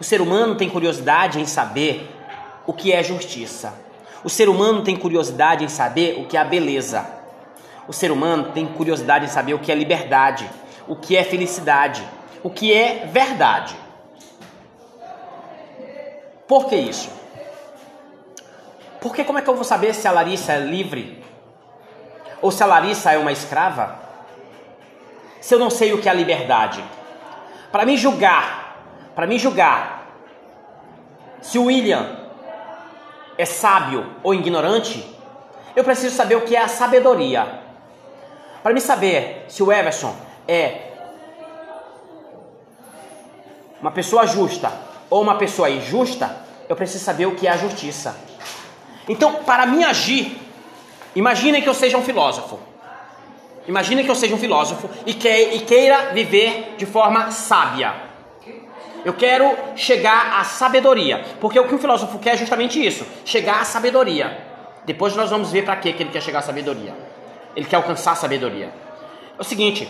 O 0.00 0.04
ser 0.04 0.22
humano 0.22 0.54
tem 0.54 0.70
curiosidade 0.70 1.38
em 1.38 1.44
saber 1.44 2.08
o 2.66 2.72
que 2.72 2.92
é 2.92 3.02
justiça. 3.02 3.74
O 4.24 4.30
ser 4.30 4.48
humano 4.48 4.82
tem 4.82 4.96
curiosidade 4.96 5.64
em 5.64 5.68
saber 5.68 6.18
o 6.18 6.24
que 6.24 6.36
é 6.36 6.40
a 6.40 6.44
beleza. 6.44 7.04
O 7.86 7.92
ser 7.92 8.10
humano 8.10 8.52
tem 8.54 8.66
curiosidade 8.66 9.24
em 9.24 9.28
saber 9.28 9.52
o 9.54 9.58
que 9.58 9.72
é 9.72 9.74
liberdade, 9.74 10.48
o 10.90 10.96
que 10.96 11.16
é 11.16 11.22
felicidade, 11.22 12.04
o 12.42 12.50
que 12.50 12.74
é 12.74 13.06
verdade. 13.06 13.76
Por 16.48 16.66
que 16.66 16.74
isso? 16.74 17.08
Porque 19.00 19.22
como 19.22 19.38
é 19.38 19.42
que 19.42 19.48
eu 19.48 19.54
vou 19.54 19.62
saber 19.62 19.94
se 19.94 20.08
a 20.08 20.10
Larissa 20.10 20.52
é 20.52 20.58
livre? 20.58 21.24
Ou 22.42 22.50
se 22.50 22.60
a 22.64 22.66
Larissa 22.66 23.12
é 23.12 23.18
uma 23.18 23.30
escrava? 23.30 24.00
Se 25.40 25.54
eu 25.54 25.60
não 25.60 25.70
sei 25.70 25.92
o 25.92 26.02
que 26.02 26.08
é 26.08 26.10
a 26.10 26.14
liberdade? 26.14 26.84
Para 27.70 27.86
me 27.86 27.96
julgar, 27.96 28.82
para 29.14 29.28
me 29.28 29.38
julgar 29.38 30.08
se 31.40 31.56
o 31.56 31.66
William 31.66 32.16
é 33.38 33.44
sábio 33.44 34.12
ou 34.24 34.34
ignorante, 34.34 35.08
eu 35.76 35.84
preciso 35.84 36.16
saber 36.16 36.34
o 36.34 36.40
que 36.40 36.56
é 36.56 36.60
a 36.60 36.66
sabedoria. 36.66 37.60
Para 38.60 38.74
me 38.74 38.80
saber 38.80 39.44
se 39.46 39.62
o 39.62 39.72
Everson 39.72 40.29
é 40.50 40.90
uma 43.80 43.92
pessoa 43.92 44.26
justa 44.26 44.72
ou 45.08 45.22
uma 45.22 45.36
pessoa 45.36 45.70
injusta, 45.70 46.36
eu 46.68 46.74
preciso 46.74 47.04
saber 47.04 47.26
o 47.26 47.36
que 47.36 47.46
é 47.46 47.50
a 47.50 47.56
justiça. 47.56 48.16
Então, 49.08 49.36
para 49.44 49.64
mim 49.64 49.84
agir, 49.84 50.36
imaginem 51.14 51.62
que 51.62 51.68
eu 51.68 51.74
seja 51.74 51.96
um 51.96 52.02
filósofo. 52.02 52.58
Imaginem 53.68 54.04
que 54.04 54.10
eu 54.10 54.14
seja 54.16 54.34
um 54.34 54.38
filósofo 54.38 54.90
e, 55.06 55.12
e 55.12 55.60
queira 55.60 56.10
viver 56.12 56.74
de 56.76 56.84
forma 56.84 57.30
sábia. 57.30 57.94
Eu 59.04 59.14
quero 59.14 59.56
chegar 59.76 60.40
à 60.40 60.44
sabedoria, 60.44 61.24
porque 61.40 61.58
o 61.58 61.66
que 61.66 61.74
um 61.74 61.78
filósofo 61.78 62.18
quer 62.18 62.34
é 62.34 62.36
justamente 62.36 62.84
isso, 62.84 63.06
chegar 63.24 63.60
à 63.60 63.64
sabedoria. 63.64 64.46
Depois 64.84 65.14
nós 65.14 65.30
vamos 65.30 65.52
ver 65.52 65.64
para 65.64 65.76
que 65.76 65.88
ele 65.88 66.10
quer 66.10 66.20
chegar 66.20 66.40
à 66.40 66.42
sabedoria. 66.42 66.94
Ele 67.54 67.66
quer 67.66 67.76
alcançar 67.76 68.12
a 68.12 68.16
sabedoria. 68.16 68.72
É 69.38 69.40
o 69.40 69.44
seguinte, 69.44 69.88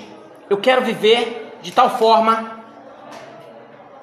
eu 0.50 0.59
quero 0.59 0.83
viver 0.83 1.59
de 1.62 1.71
tal 1.71 1.97
forma 1.97 2.59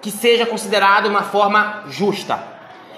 que 0.02 0.10
seja 0.10 0.46
considerada 0.46 1.10
uma 1.10 1.24
forma 1.24 1.84
justa. 1.88 2.42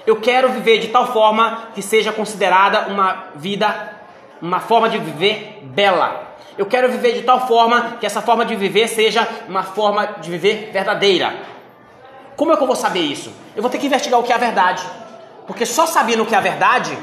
Eu 0.06 0.20
quero 0.20 0.50
viver 0.50 0.78
de 0.78 0.88
tal 0.88 1.12
forma 1.12 1.70
que 1.74 1.82
seja 1.82 2.12
considerada 2.12 2.86
uma 2.86 3.24
vida, 3.34 3.96
uma 4.40 4.60
forma 4.60 4.88
de 4.88 4.98
viver 4.98 5.62
bela. 5.64 6.28
Eu 6.56 6.66
quero 6.66 6.88
viver 6.92 7.14
de 7.14 7.22
tal 7.22 7.48
forma 7.48 7.96
que 7.98 8.06
essa 8.06 8.22
forma 8.22 8.44
de 8.44 8.54
viver 8.54 8.86
seja 8.86 9.26
uma 9.48 9.64
forma 9.64 10.06
de 10.20 10.30
viver 10.30 10.70
verdadeira. 10.72 11.34
Como 12.36 12.52
é 12.52 12.56
que 12.56 12.62
eu 12.62 12.66
vou 12.68 12.76
saber 12.76 13.00
isso? 13.00 13.32
Eu 13.56 13.62
vou 13.62 13.70
ter 13.70 13.78
que 13.78 13.86
investigar 13.86 14.20
o 14.20 14.22
que 14.22 14.32
é 14.32 14.36
a 14.36 14.38
verdade. 14.38 14.86
Porque 15.46 15.66
só 15.66 15.86
sabendo 15.86 16.22
o 16.22 16.26
que 16.26 16.34
é 16.36 16.38
a 16.38 16.40
verdade, 16.40 16.96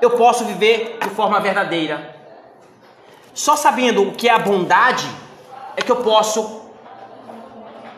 eu 0.00 0.10
posso 0.10 0.44
viver 0.44 0.98
de 1.00 1.10
forma 1.10 1.38
verdadeira. 1.38 2.16
Só 3.32 3.54
sabendo 3.54 4.08
o 4.08 4.12
que 4.12 4.28
é 4.28 4.32
a 4.32 4.38
bondade, 4.40 5.06
é 5.76 5.82
que 5.82 5.90
eu 5.90 5.96
posso 5.96 6.62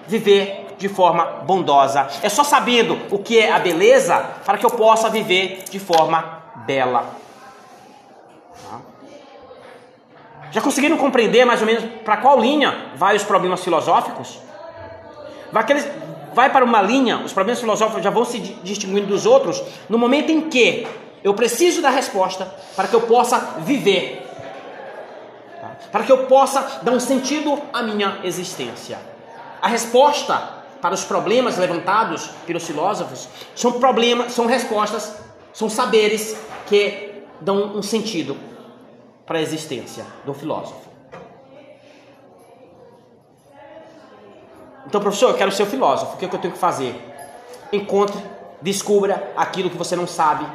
viver 0.06 0.64
de 0.78 0.88
forma 0.88 1.24
bondosa. 1.44 2.08
É 2.22 2.28
só 2.28 2.44
sabendo 2.44 2.98
o 3.10 3.18
que 3.18 3.38
é 3.38 3.50
a 3.50 3.58
beleza 3.58 4.18
para 4.44 4.58
que 4.58 4.66
eu 4.66 4.70
possa 4.70 5.08
viver 5.08 5.64
de 5.70 5.78
forma 5.78 6.42
bela. 6.66 7.06
Tá? 8.70 8.80
Já 10.50 10.60
conseguiram 10.60 10.96
compreender 10.96 11.44
mais 11.44 11.60
ou 11.60 11.66
menos 11.66 11.84
para 12.04 12.16
qual 12.18 12.38
linha 12.38 12.90
vai 12.96 13.16
os 13.16 13.24
problemas 13.24 13.62
filosóficos? 13.62 14.38
Vai, 15.50 15.62
aqueles, 15.62 15.88
vai 16.32 16.50
para 16.50 16.64
uma 16.64 16.82
linha, 16.82 17.18
os 17.18 17.32
problemas 17.32 17.60
filosóficos 17.60 18.02
já 18.02 18.10
vão 18.10 18.24
se 18.24 18.38
distinguindo 18.38 19.06
dos 19.06 19.26
outros 19.26 19.62
no 19.88 19.98
momento 19.98 20.30
em 20.30 20.42
que 20.42 20.86
eu 21.22 21.32
preciso 21.32 21.80
da 21.80 21.90
resposta 21.90 22.52
para 22.76 22.86
que 22.86 22.94
eu 22.94 23.02
possa 23.02 23.38
viver 23.60 24.23
para 25.90 26.04
que 26.04 26.12
eu 26.12 26.26
possa 26.26 26.80
dar 26.82 26.92
um 26.92 27.00
sentido 27.00 27.60
à 27.72 27.82
minha 27.82 28.20
existência. 28.24 28.98
A 29.60 29.68
resposta 29.68 30.64
para 30.80 30.94
os 30.94 31.04
problemas 31.04 31.56
levantados 31.56 32.26
pelos 32.46 32.66
filósofos 32.66 33.28
são 33.54 33.72
problemas, 33.72 34.32
são 34.32 34.46
respostas, 34.46 35.14
são 35.52 35.70
saberes 35.70 36.36
que 36.66 37.22
dão 37.40 37.76
um 37.76 37.82
sentido 37.82 38.36
para 39.24 39.38
a 39.38 39.42
existência 39.42 40.04
do 40.24 40.34
filósofo. 40.34 40.84
Então, 44.86 45.00
professor, 45.00 45.30
eu 45.30 45.36
quero 45.36 45.50
ser 45.50 45.64
filósofo. 45.66 46.14
O 46.14 46.16
que, 46.18 46.26
é 46.26 46.28
que 46.28 46.36
eu 46.36 46.40
tenho 46.40 46.52
que 46.52 46.60
fazer? 46.60 46.94
Encontre, 47.72 48.22
descubra 48.60 49.32
aquilo 49.34 49.70
que 49.70 49.78
você 49.78 49.96
não 49.96 50.06
sabe 50.06 50.46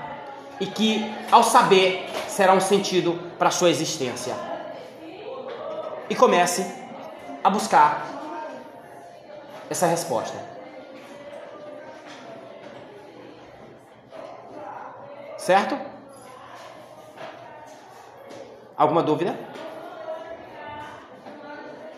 e 0.59 0.67
que, 0.67 1.11
ao 1.31 1.43
saber, 1.43 2.07
será 2.27 2.53
um 2.53 2.61
sentido 2.61 3.19
para 3.39 3.47
a 3.47 3.51
sua 3.51 3.71
existência 3.71 4.48
e 6.09 6.15
comece 6.15 6.65
a 7.43 7.49
buscar 7.49 8.05
essa 9.69 9.85
resposta. 9.85 10.37
Certo? 15.37 15.77
Alguma 18.75 19.03
dúvida? 19.03 19.37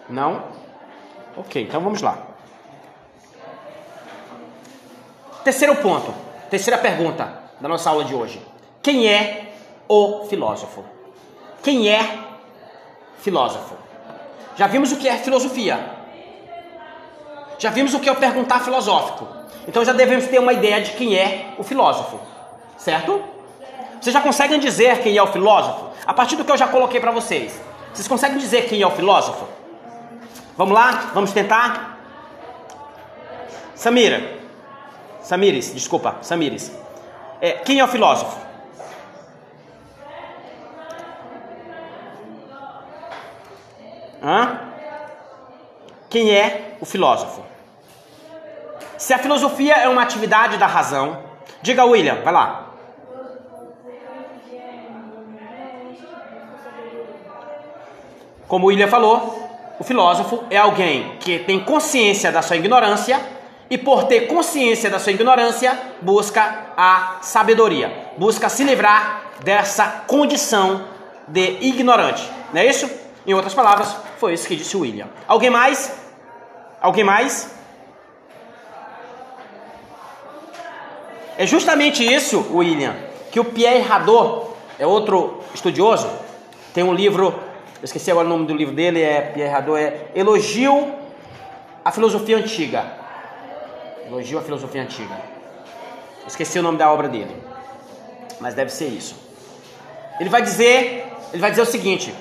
Não? 0.10 0.44
Ok, 1.38 1.64
então 1.64 1.82
vamos 1.82 2.02
lá. 2.02 2.28
Terceiro 5.44 5.76
ponto, 5.78 6.14
terceira 6.50 6.78
pergunta 6.78 7.42
da 7.60 7.68
nossa 7.68 7.90
aula 7.90 8.04
de 8.04 8.14
hoje. 8.14 8.46
Quem 8.82 9.08
é 9.08 9.54
o 9.88 10.26
filósofo? 10.26 10.84
Quem 11.64 11.90
é 11.90 12.00
filósofo? 13.20 13.91
Já 14.62 14.68
vimos 14.68 14.92
o 14.92 14.98
que 14.98 15.08
é 15.08 15.18
filosofia. 15.18 15.80
Já 17.58 17.72
vimos 17.72 17.96
o 17.96 18.00
que 18.00 18.08
é 18.08 18.12
o 18.12 18.16
perguntar 18.16 18.60
filosófico. 18.60 19.28
Então 19.68 19.84
já 19.84 19.92
devemos 19.92 20.28
ter 20.28 20.38
uma 20.38 20.54
ideia 20.54 20.80
de 20.82 20.92
quem 20.92 21.16
é 21.16 21.56
o 21.58 21.64
filósofo. 21.64 22.20
Certo? 22.78 23.24
Vocês 24.00 24.14
já 24.14 24.22
conseguem 24.22 24.60
dizer 24.60 25.00
quem 25.00 25.18
é 25.18 25.24
o 25.24 25.26
filósofo? 25.26 25.90
A 26.06 26.14
partir 26.14 26.36
do 26.36 26.46
que 26.46 26.52
eu 26.52 26.58
já 26.58 26.68
coloquei 26.68 27.00
para 27.00 27.10
vocês. 27.10 27.60
Vocês 27.92 28.08
conseguem 28.08 28.38
dizer 28.38 28.70
quem 28.70 28.84
é 28.84 28.86
o 28.86 28.92
filósofo? 28.92 29.48
Vamos 30.56 30.76
lá? 30.76 31.10
Vamos 31.12 31.32
tentar? 31.32 31.98
Samira. 33.74 34.42
Samires, 35.24 35.74
desculpa, 35.74 36.18
Samires. 36.22 36.72
É, 37.42 37.54
quem 37.54 37.80
é 37.80 37.84
o 37.84 37.88
filósofo? 37.88 38.38
Hã? 44.22 44.60
Quem 46.10 46.32
é 46.32 46.76
o 46.80 46.86
filósofo? 46.86 47.42
Se 48.98 49.14
a 49.14 49.18
filosofia 49.18 49.76
é 49.76 49.90
uma 49.90 50.04
atividade 50.04 50.58
da 50.58 50.68
razão, 50.68 51.24
diga 51.62 51.86
William, 51.86 52.22
vai 52.24 52.32
lá. 52.32 52.68
Como 58.48 58.68
William 58.68 58.88
falou, 58.88 59.50
o 59.80 59.84
filósofo 59.84 60.44
é 60.52 60.58
alguém 60.58 61.18
que 61.20 61.40
tem 61.40 61.60
consciência 61.62 62.32
da 62.32 62.44
sua 62.44 62.58
ignorância 62.58 63.20
e, 63.70 63.78
por 63.78 64.04
ter 64.04 64.28
consciência 64.28 64.90
da 64.90 65.00
sua 65.00 65.14
ignorância, 65.14 65.80
busca 66.02 66.68
a 66.78 67.18
sabedoria, 67.22 68.12
busca 68.18 68.50
se 68.50 68.64
livrar 68.64 69.22
dessa 69.44 70.04
condição 70.06 70.84
de 71.28 71.58
ignorante. 71.62 72.30
Não 72.54 72.62
é 72.62 72.66
isso? 72.66 72.88
Em 73.26 73.34
outras 73.34 73.54
palavras, 73.54 73.96
foi 74.22 74.36
isso 74.36 74.48
que 74.48 74.56
disse 74.56 74.78
o 74.78 74.82
William. 74.82 75.08
Alguém 75.28 75.50
mais? 75.50 75.92
Alguém 76.80 77.04
mais? 77.04 77.50
É 81.36 81.48
justamente 81.48 82.06
isso, 82.06 82.46
William, 82.54 82.96
que 83.32 83.40
o 83.40 83.46
Pierre 83.46 83.84
Hadot, 83.92 84.52
é 84.78 84.86
outro 84.86 85.44
estudioso, 85.56 86.08
tem 86.72 86.84
um 86.84 86.94
livro 86.94 87.34
eu 87.82 87.86
esqueci 87.86 88.12
agora 88.12 88.28
o 88.28 88.30
nome 88.30 88.46
do 88.46 88.54
livro 88.54 88.76
dele, 88.76 89.02
é 89.02 89.22
Pierre 89.22 89.56
Hadot, 89.56 89.76
é 89.76 90.12
Elogio 90.14 90.94
à 91.84 91.92
Filosofia 91.92 92.38
Antiga. 92.38 92.86
Elogio 94.06 94.38
à 94.38 94.44
Filosofia 94.44 94.84
Antiga. 94.84 95.20
Esqueci 96.28 96.60
o 96.60 96.62
nome 96.62 96.78
da 96.78 96.94
obra 96.94 97.10
dele, 97.10 97.36
mas 98.40 98.54
deve 98.54 98.72
ser 98.72 98.86
isso. 98.86 99.16
Ele 100.20 100.30
vai 100.30 100.44
dizer, 100.44 101.12
ele 101.34 101.42
vai 101.42 101.50
dizer 101.50 101.64
o 101.64 101.66
seguinte. 101.66 102.14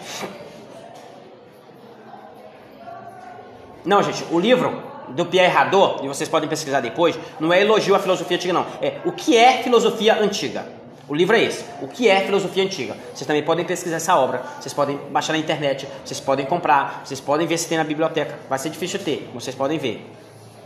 Não, 3.84 4.02
gente, 4.02 4.24
o 4.30 4.38
livro 4.38 4.82
do 5.08 5.26
Pierre 5.26 5.56
Hadot, 5.56 6.04
e 6.04 6.08
vocês 6.08 6.28
podem 6.28 6.48
pesquisar 6.48 6.80
depois, 6.80 7.18
não 7.38 7.52
é 7.52 7.60
elogio 7.60 7.94
à 7.94 7.98
filosofia 7.98 8.36
antiga, 8.36 8.52
não. 8.52 8.66
É 8.80 8.94
o 9.04 9.12
que 9.12 9.36
é 9.36 9.62
filosofia 9.62 10.20
antiga. 10.20 10.80
O 11.08 11.14
livro 11.14 11.34
é 11.34 11.42
esse. 11.42 11.64
O 11.82 11.88
que 11.88 12.08
é 12.08 12.20
filosofia 12.20 12.62
antiga? 12.62 12.96
Vocês 13.12 13.26
também 13.26 13.42
podem 13.42 13.64
pesquisar 13.64 13.96
essa 13.96 14.16
obra. 14.16 14.44
Vocês 14.60 14.72
podem 14.72 14.96
baixar 15.10 15.32
na 15.32 15.40
internet. 15.40 15.88
Vocês 16.04 16.20
podem 16.20 16.46
comprar. 16.46 17.02
Vocês 17.04 17.18
podem 17.18 17.48
ver 17.48 17.58
se 17.58 17.68
tem 17.68 17.76
na 17.76 17.82
biblioteca. 17.82 18.38
Vai 18.48 18.60
ser 18.60 18.70
difícil 18.70 19.00
ter. 19.00 19.28
Vocês 19.34 19.56
podem 19.56 19.76
ver. 19.76 20.08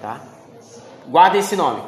Tá? 0.03 0.21
Guardem 1.09 1.41
esse 1.41 1.57
nome. 1.57 1.81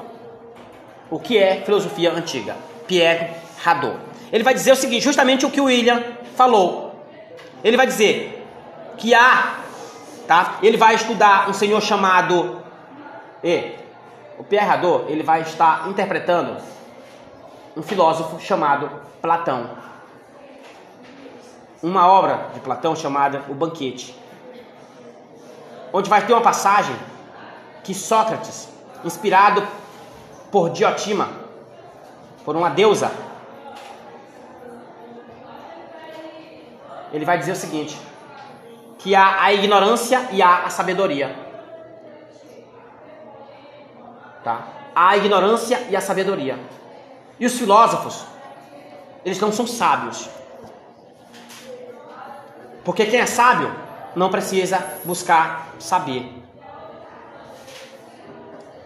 O 1.11 1.19
que 1.19 1.37
é 1.37 1.61
filosofia 1.67 2.11
antiga? 2.11 2.57
Pierre 2.87 3.35
Hadot. 3.63 3.99
Ele 4.33 4.43
vai 4.43 4.55
dizer 4.55 4.73
o 4.73 4.77
seguinte, 4.77 5.03
justamente 5.03 5.45
o 5.45 5.51
que 5.51 5.61
o 5.61 5.65
William 5.65 6.03
falou. 6.35 6.95
Ele 7.63 7.77
vai 7.77 7.87
dizer 7.87 8.43
que 8.97 9.15
há, 9.15 9.57
tá? 10.27 10.59
Ele 10.63 10.77
vai 10.77 10.95
estudar 10.95 11.49
um 11.49 11.53
senhor 11.53 11.81
chamado 11.81 12.61
e 13.43 13.75
o 14.39 14.45
Pierre 14.45 14.69
Hadot, 14.69 15.11
ele 15.11 15.23
vai 15.23 15.43
estar 15.43 15.89
interpretando 15.89 16.57
um 17.77 17.83
filósofo 17.83 18.41
chamado 18.41 18.91
Platão. 19.23 19.71
Uma 21.83 22.07
obra 22.07 22.49
de 22.55 22.61
Platão 22.61 22.97
chamada 22.97 23.45
O 23.49 23.55
Banquete. 23.55 24.19
Onde 25.93 26.11
vai 26.11 26.27
ter 26.27 26.33
uma 26.33 26.43
passagem 26.43 26.97
que 27.85 27.95
Sócrates, 27.95 28.69
inspirado 29.05 29.67
por 30.51 30.71
Diotima, 30.71 31.29
por 32.45 32.57
uma 32.57 32.71
deusa, 32.71 33.11
ele 37.13 37.25
vai 37.25 37.39
dizer 37.39 37.53
o 37.53 37.57
seguinte: 37.57 37.99
que 38.99 39.15
há 39.15 39.43
a 39.43 39.53
ignorância 39.53 40.29
e 40.33 40.43
há 40.43 40.65
a 40.65 40.71
sabedoria. 40.71 41.35
Tá? 44.43 44.69
Há 44.95 45.11
a 45.11 45.17
ignorância 45.17 45.87
e 45.91 45.97
a 45.97 46.01
sabedoria. 46.01 46.59
E 47.39 47.45
os 47.45 47.59
filósofos, 47.59 48.25
eles 49.25 49.39
não 49.41 49.53
são 49.53 49.67
sábios. 49.67 50.29
Porque 52.85 53.05
quem 53.07 53.21
é 53.21 53.27
sábio 53.27 53.75
não 54.15 54.31
precisa 54.31 54.79
buscar 55.05 55.75
saber. 55.79 56.33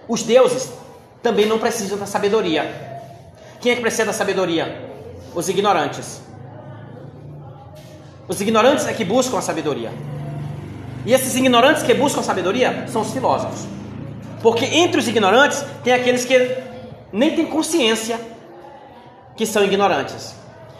Os 0.09 0.23
deuses 0.23 0.73
também 1.23 1.47
não 1.47 1.59
precisam 1.59 1.99
da 1.99 2.07
sabedoria. 2.07 2.91
Quem 3.61 3.73
é 3.73 3.75
que 3.77 3.81
precisa 3.83 4.07
da 4.07 4.13
sabedoria? 4.13 4.91
Os 5.35 5.49
ignorantes. 5.49 6.23
Os 8.31 8.41
ignorantes 8.41 8.87
é 8.87 8.93
que 8.93 9.05
buscam 9.05 9.39
a 9.39 9.43
sabedoria. 9.43 9.93
E 11.05 11.13
esses 11.13 11.35
ignorantes 11.35 11.83
que 11.83 11.93
buscam 11.93 12.21
a 12.21 12.23
sabedoria 12.23 12.85
são 12.87 13.03
os 13.03 13.13
filósofos. 13.13 13.67
Porque 14.41 14.67
entre 14.67 15.01
os 15.01 15.09
ignorantes 15.09 15.65
tem 15.83 15.93
aqueles 15.93 16.25
que 16.25 16.39
nem 17.13 17.35
têm 17.35 17.47
consciência 17.47 18.21
que 19.35 19.45
são 19.45 19.65
ignorantes. 19.65 20.33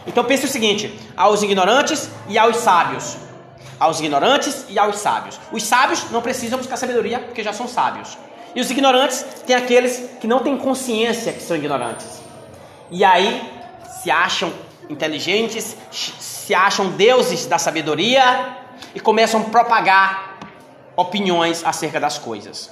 Então 0.07 0.23
pense 0.23 0.45
o 0.45 0.47
seguinte: 0.47 0.97
aos 1.17 1.43
ignorantes 1.43 2.09
e 2.29 2.37
aos 2.37 2.55
sábios. 2.55 3.17
Aos 3.77 3.99
ignorantes 3.99 4.65
e 4.69 4.79
aos 4.79 4.99
sábios. 4.99 5.37
Os 5.51 5.63
sábios 5.63 6.09
não 6.09 6.21
precisam 6.21 6.57
buscar 6.57 6.77
sabedoria 6.77 7.19
porque 7.19 7.43
já 7.43 7.51
são 7.51 7.67
sábios. 7.67 8.17
E 8.55 8.61
os 8.61 8.71
ignorantes 8.71 9.25
têm 9.45 9.57
aqueles 9.57 10.09
que 10.21 10.27
não 10.27 10.39
têm 10.39 10.55
consciência 10.57 11.33
que 11.33 11.43
são 11.43 11.57
ignorantes. 11.57 12.21
E 12.89 13.03
aí 13.03 13.41
se 14.01 14.09
acham 14.09 14.53
inteligentes, 14.89 15.75
se 16.51 16.55
acham 16.55 16.89
deuses 16.89 17.45
da 17.45 17.57
sabedoria 17.57 18.57
e 18.93 18.99
começam 18.99 19.39
a 19.39 19.43
propagar 19.45 20.37
opiniões 20.97 21.63
acerca 21.63 21.97
das 21.97 22.17
coisas, 22.17 22.69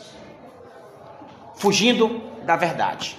fugindo 1.55 2.21
da 2.43 2.57
verdade. 2.57 3.17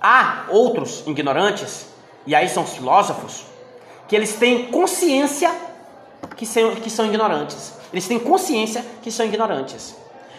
Há 0.00 0.46
outros 0.48 1.04
ignorantes, 1.06 1.86
e 2.26 2.34
aí 2.34 2.48
são 2.48 2.64
os 2.64 2.72
filósofos, 2.72 3.44
que 4.08 4.16
eles 4.16 4.34
têm 4.34 4.66
consciência 4.66 5.54
que 6.36 6.44
são, 6.44 6.74
que 6.74 6.90
são 6.90 7.06
ignorantes. 7.06 7.72
Eles 7.92 8.08
têm 8.08 8.18
consciência 8.18 8.84
que 9.00 9.12
são 9.12 9.26
ignorantes. 9.26 9.94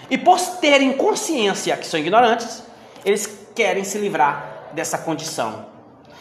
E 0.10 0.18
por 0.18 0.38
terem 0.60 0.98
consciência 0.98 1.78
que 1.78 1.88
são 1.88 1.98
ignorantes, 1.98 2.62
eles 3.06 3.26
querem 3.56 3.86
se 3.86 3.98
livrar 4.00 4.68
dessa 4.74 4.98
condição. 4.98 5.72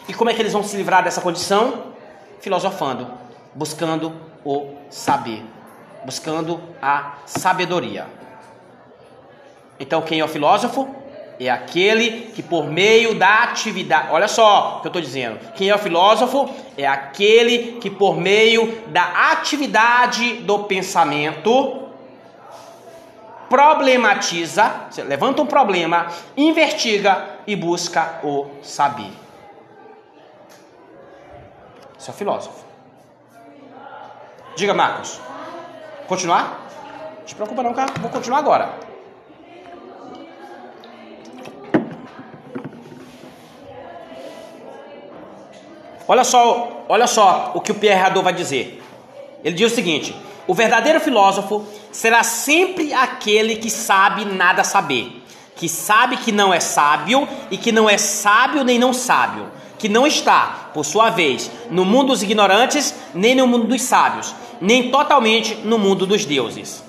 E 0.07 0.13
como 0.13 0.29
é 0.29 0.33
que 0.33 0.41
eles 0.41 0.53
vão 0.53 0.63
se 0.63 0.75
livrar 0.75 1.03
dessa 1.03 1.21
condição? 1.21 1.93
Filosofando, 2.41 3.07
buscando 3.53 4.13
o 4.43 4.75
saber, 4.89 5.43
buscando 6.05 6.59
a 6.81 7.13
sabedoria. 7.25 8.05
Então, 9.79 10.01
quem 10.01 10.19
é 10.19 10.25
o 10.25 10.27
filósofo? 10.27 10.87
É 11.39 11.49
aquele 11.49 12.31
que 12.33 12.43
por 12.43 12.67
meio 12.67 13.15
da 13.15 13.43
atividade, 13.43 14.09
olha 14.11 14.27
só 14.27 14.77
o 14.77 14.81
que 14.81 14.87
eu 14.87 14.89
estou 14.89 15.01
dizendo. 15.01 15.39
Quem 15.55 15.69
é 15.69 15.75
o 15.75 15.79
filósofo? 15.79 16.49
É 16.77 16.85
aquele 16.85 17.79
que 17.79 17.89
por 17.89 18.17
meio 18.17 18.83
da 18.87 19.31
atividade 19.31 20.35
do 20.35 20.59
pensamento 20.59 21.81
problematiza, 23.49 24.87
levanta 25.05 25.41
um 25.41 25.45
problema, 25.45 26.07
investiga 26.35 27.25
e 27.45 27.55
busca 27.55 28.19
o 28.23 28.47
saber. 28.63 29.22
Isso 32.03 32.11
é 32.11 32.13
filósofo. 32.13 32.65
Diga, 34.57 34.73
Marcos. 34.73 35.21
Continuar? 36.05 36.67
Não 37.17 37.25
te 37.25 37.33
preocupa 37.33 37.63
não, 37.63 37.73
cara. 37.73 37.93
Vou 38.01 38.11
continuar 38.11 38.39
agora. 38.39 38.77
Olha 46.05 46.25
só, 46.25 46.83
olha 46.89 47.07
só 47.07 47.53
o 47.55 47.61
que 47.61 47.71
o 47.71 47.75
Pierre 47.75 48.01
Hadot 48.01 48.21
vai 48.21 48.33
dizer. 48.33 48.83
Ele 49.41 49.55
diz 49.55 49.71
o 49.71 49.75
seguinte: 49.75 50.13
o 50.45 50.53
verdadeiro 50.53 50.99
filósofo 50.99 51.65
será 51.89 52.21
sempre 52.21 52.93
aquele 52.93 53.55
que 53.55 53.69
sabe 53.69 54.25
nada 54.25 54.65
saber, 54.65 55.23
que 55.55 55.69
sabe 55.69 56.17
que 56.17 56.33
não 56.33 56.53
é 56.53 56.59
sábio 56.59 57.25
e 57.49 57.57
que 57.57 57.71
não 57.71 57.89
é 57.89 57.97
sábio 57.97 58.65
nem 58.65 58.77
não 58.77 58.91
sábio, 58.91 59.49
que 59.83 59.89
não 59.89 60.07
está, 60.07 60.69
por 60.73 60.85
sua 60.85 61.09
vez, 61.09 61.51
no 61.69 61.83
mundo 61.83 62.13
dos 62.13 62.23
ignorantes, 62.23 62.95
nem 63.13 63.35
no 63.35 63.45
mundo 63.45 63.67
dos 63.67 63.81
sábios, 63.81 64.33
nem 64.61 64.89
totalmente 64.89 65.55
no 65.55 65.77
mundo 65.77 66.07
dos 66.07 66.23
deuses. 66.23 66.81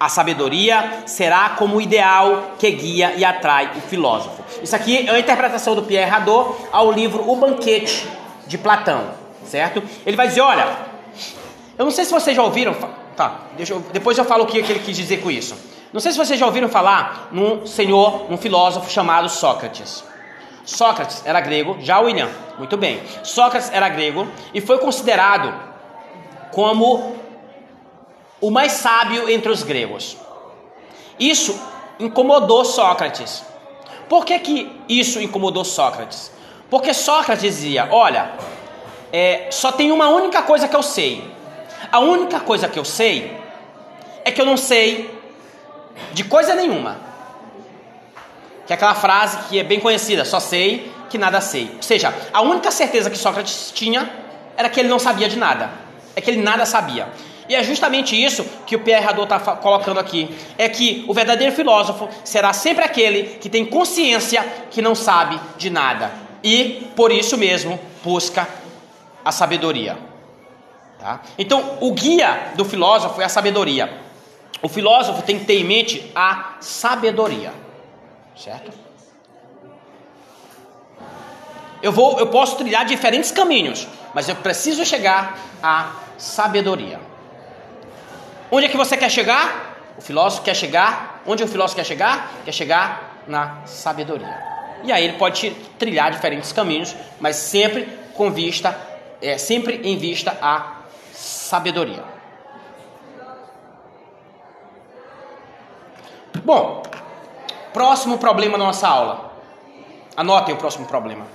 A 0.00 0.08
sabedoria 0.08 1.02
será 1.04 1.50
como 1.50 1.76
o 1.76 1.82
ideal 1.82 2.54
que 2.58 2.70
guia 2.70 3.12
e 3.14 3.26
atrai 3.26 3.72
o 3.76 3.80
filósofo. 3.82 4.42
Isso 4.62 4.74
aqui 4.74 5.06
é 5.06 5.10
a 5.10 5.18
interpretação 5.18 5.74
do 5.74 5.82
Pierre 5.82 6.10
Hadot 6.10 6.54
ao 6.72 6.90
livro 6.90 7.30
O 7.30 7.36
Banquete 7.36 8.08
de 8.46 8.56
Platão, 8.56 9.04
certo? 9.44 9.82
Ele 10.06 10.16
vai 10.16 10.26
dizer, 10.26 10.40
olha, 10.40 10.66
eu 11.76 11.84
não 11.84 11.92
sei 11.92 12.06
se 12.06 12.10
vocês 12.10 12.34
já 12.34 12.42
ouviram, 12.42 12.74
tá? 13.14 13.40
Eu, 13.58 13.84
depois 13.92 14.16
eu 14.16 14.24
falo 14.24 14.44
o 14.44 14.46
que, 14.46 14.62
que 14.62 14.72
ele 14.72 14.80
quis 14.80 14.96
dizer 14.96 15.20
com 15.20 15.30
isso. 15.30 15.54
Não 15.92 16.00
sei 16.00 16.10
se 16.10 16.16
vocês 16.16 16.40
já 16.40 16.46
ouviram 16.46 16.70
falar 16.70 17.28
num 17.30 17.66
senhor, 17.66 18.32
um 18.32 18.38
filósofo 18.38 18.90
chamado 18.90 19.28
Sócrates. 19.28 20.13
Sócrates 20.64 21.22
era 21.26 21.40
grego, 21.40 21.76
já 21.80 22.00
William, 22.00 22.30
muito 22.58 22.76
bem. 22.76 23.02
Sócrates 23.22 23.70
era 23.72 23.88
grego 23.88 24.26
e 24.52 24.60
foi 24.60 24.78
considerado 24.78 25.52
como 26.52 27.16
o 28.40 28.50
mais 28.50 28.72
sábio 28.72 29.28
entre 29.28 29.50
os 29.50 29.62
gregos. 29.62 30.16
Isso 31.18 31.58
incomodou 31.98 32.64
Sócrates. 32.64 33.44
Por 34.08 34.24
que, 34.24 34.38
que 34.38 34.80
isso 34.88 35.20
incomodou 35.20 35.64
Sócrates? 35.64 36.30
Porque 36.70 36.94
Sócrates 36.94 37.42
dizia: 37.42 37.88
Olha, 37.90 38.32
é, 39.12 39.48
só 39.50 39.70
tem 39.70 39.92
uma 39.92 40.08
única 40.08 40.42
coisa 40.42 40.66
que 40.66 40.76
eu 40.76 40.82
sei. 40.82 41.32
A 41.92 42.00
única 42.00 42.40
coisa 42.40 42.68
que 42.68 42.78
eu 42.78 42.84
sei 42.84 43.36
é 44.24 44.32
que 44.32 44.40
eu 44.40 44.46
não 44.46 44.56
sei 44.56 45.10
de 46.12 46.24
coisa 46.24 46.54
nenhuma. 46.54 47.13
Que 48.66 48.72
é 48.72 48.76
aquela 48.76 48.94
frase 48.94 49.38
que 49.48 49.58
é 49.58 49.62
bem 49.62 49.80
conhecida: 49.80 50.24
só 50.24 50.40
sei 50.40 50.92
que 51.10 51.18
nada 51.18 51.40
sei. 51.40 51.70
Ou 51.76 51.82
seja, 51.82 52.14
a 52.32 52.40
única 52.40 52.70
certeza 52.70 53.10
que 53.10 53.18
Sócrates 53.18 53.70
tinha 53.74 54.10
era 54.56 54.68
que 54.68 54.80
ele 54.80 54.88
não 54.88 54.98
sabia 54.98 55.28
de 55.28 55.38
nada. 55.38 55.70
É 56.16 56.20
que 56.20 56.30
ele 56.30 56.42
nada 56.42 56.64
sabia. 56.64 57.08
E 57.48 57.54
é 57.54 57.62
justamente 57.62 58.20
isso 58.20 58.44
que 58.66 58.74
o 58.74 58.80
Pierre 58.80 59.06
Hadot 59.06 59.24
está 59.24 59.38
colocando 59.56 60.00
aqui. 60.00 60.34
É 60.56 60.68
que 60.68 61.04
o 61.06 61.12
verdadeiro 61.12 61.54
filósofo 61.54 62.08
será 62.24 62.52
sempre 62.52 62.84
aquele 62.84 63.38
que 63.38 63.50
tem 63.50 63.64
consciência 63.64 64.44
que 64.70 64.80
não 64.80 64.94
sabe 64.94 65.38
de 65.58 65.68
nada. 65.68 66.10
E, 66.42 66.88
por 66.96 67.12
isso 67.12 67.36
mesmo, 67.36 67.78
busca 68.02 68.48
a 69.24 69.32
sabedoria. 69.32 69.96
Tá? 70.98 71.20
Então, 71.38 71.78
o 71.80 71.92
guia 71.92 72.52
do 72.54 72.64
filósofo 72.64 73.20
é 73.20 73.24
a 73.24 73.28
sabedoria. 73.28 73.92
O 74.62 74.68
filósofo 74.68 75.22
tem 75.22 75.38
que 75.38 75.44
ter 75.44 75.58
em 75.60 75.64
mente 75.64 76.10
a 76.14 76.56
sabedoria. 76.60 77.52
Certo? 78.36 78.72
Eu, 81.82 81.92
vou, 81.92 82.18
eu 82.18 82.28
posso 82.28 82.56
trilhar 82.56 82.84
diferentes 82.84 83.30
caminhos, 83.30 83.86
mas 84.14 84.28
eu 84.28 84.36
preciso 84.36 84.84
chegar 84.84 85.38
à 85.62 85.92
sabedoria. 86.16 87.00
Onde 88.50 88.66
é 88.66 88.68
que 88.68 88.76
você 88.76 88.96
quer 88.96 89.10
chegar? 89.10 89.74
O 89.98 90.00
filósofo 90.00 90.42
quer 90.42 90.54
chegar. 90.54 91.22
Onde 91.26 91.42
o 91.44 91.48
filósofo 91.48 91.76
quer 91.76 91.84
chegar? 91.84 92.30
Quer 92.44 92.52
chegar 92.52 93.22
na 93.26 93.66
sabedoria. 93.66 94.42
E 94.82 94.92
aí 94.92 95.04
ele 95.04 95.18
pode 95.18 95.50
trilhar 95.78 96.10
diferentes 96.10 96.52
caminhos, 96.52 96.94
mas 97.20 97.36
sempre 97.36 97.88
com 98.14 98.30
vista, 98.30 98.78
é, 99.20 99.38
sempre 99.38 99.80
em 99.84 99.96
vista 99.96 100.36
à 100.40 100.82
sabedoria. 101.12 102.04
Bom, 106.44 106.82
próximo 107.74 108.16
problema 108.16 108.56
da 108.56 108.64
nossa 108.64 108.88
aula. 108.88 109.32
Anotem 110.16 110.54
o 110.54 110.58
próximo 110.58 110.86
problema. 110.86 111.26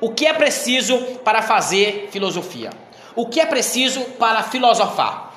O 0.00 0.10
que 0.10 0.26
é 0.26 0.32
preciso 0.32 0.98
para 1.22 1.42
fazer 1.42 2.08
filosofia? 2.10 2.70
O 3.14 3.26
que 3.26 3.38
é 3.38 3.46
preciso 3.46 4.00
para 4.18 4.42
filosofar? 4.42 5.30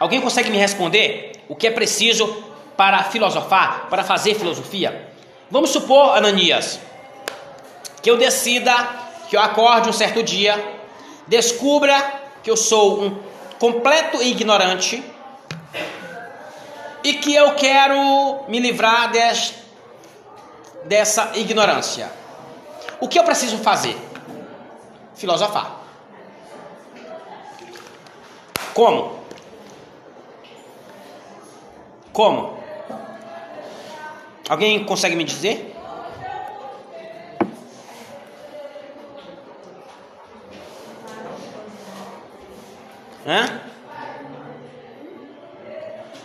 Alguém 0.00 0.20
consegue 0.20 0.50
me 0.50 0.56
responder 0.56 1.32
o 1.46 1.54
que 1.54 1.66
é 1.66 1.70
preciso 1.70 2.26
para 2.76 3.04
filosofar, 3.04 3.86
para 3.88 4.02
fazer 4.02 4.34
filosofia? 4.34 5.10
Vamos 5.50 5.70
supor, 5.70 6.16
Ananias, 6.16 6.80
que 8.02 8.10
eu 8.10 8.16
decida, 8.16 8.74
que 9.28 9.36
eu 9.36 9.40
acorde 9.40 9.88
um 9.88 9.92
certo 9.92 10.22
dia, 10.22 10.56
descubra 11.28 11.94
que 12.42 12.50
eu 12.50 12.56
sou 12.56 13.04
um 13.04 13.18
completo 13.58 14.22
ignorante 14.22 15.13
e 17.04 17.12
que 17.12 17.34
eu 17.34 17.54
quero 17.54 18.46
me 18.48 18.58
livrar 18.58 19.10
des, 19.10 19.54
dessa 20.86 21.32
ignorância. 21.34 22.10
O 22.98 23.06
que 23.06 23.18
eu 23.18 23.24
preciso 23.24 23.58
fazer? 23.58 23.94
Filosofar. 25.14 25.80
Como? 28.72 29.22
Como? 32.10 32.58
Alguém 34.48 34.84
consegue 34.86 35.14
me 35.14 35.24
dizer? 35.24 35.76
Hã? 43.26 43.73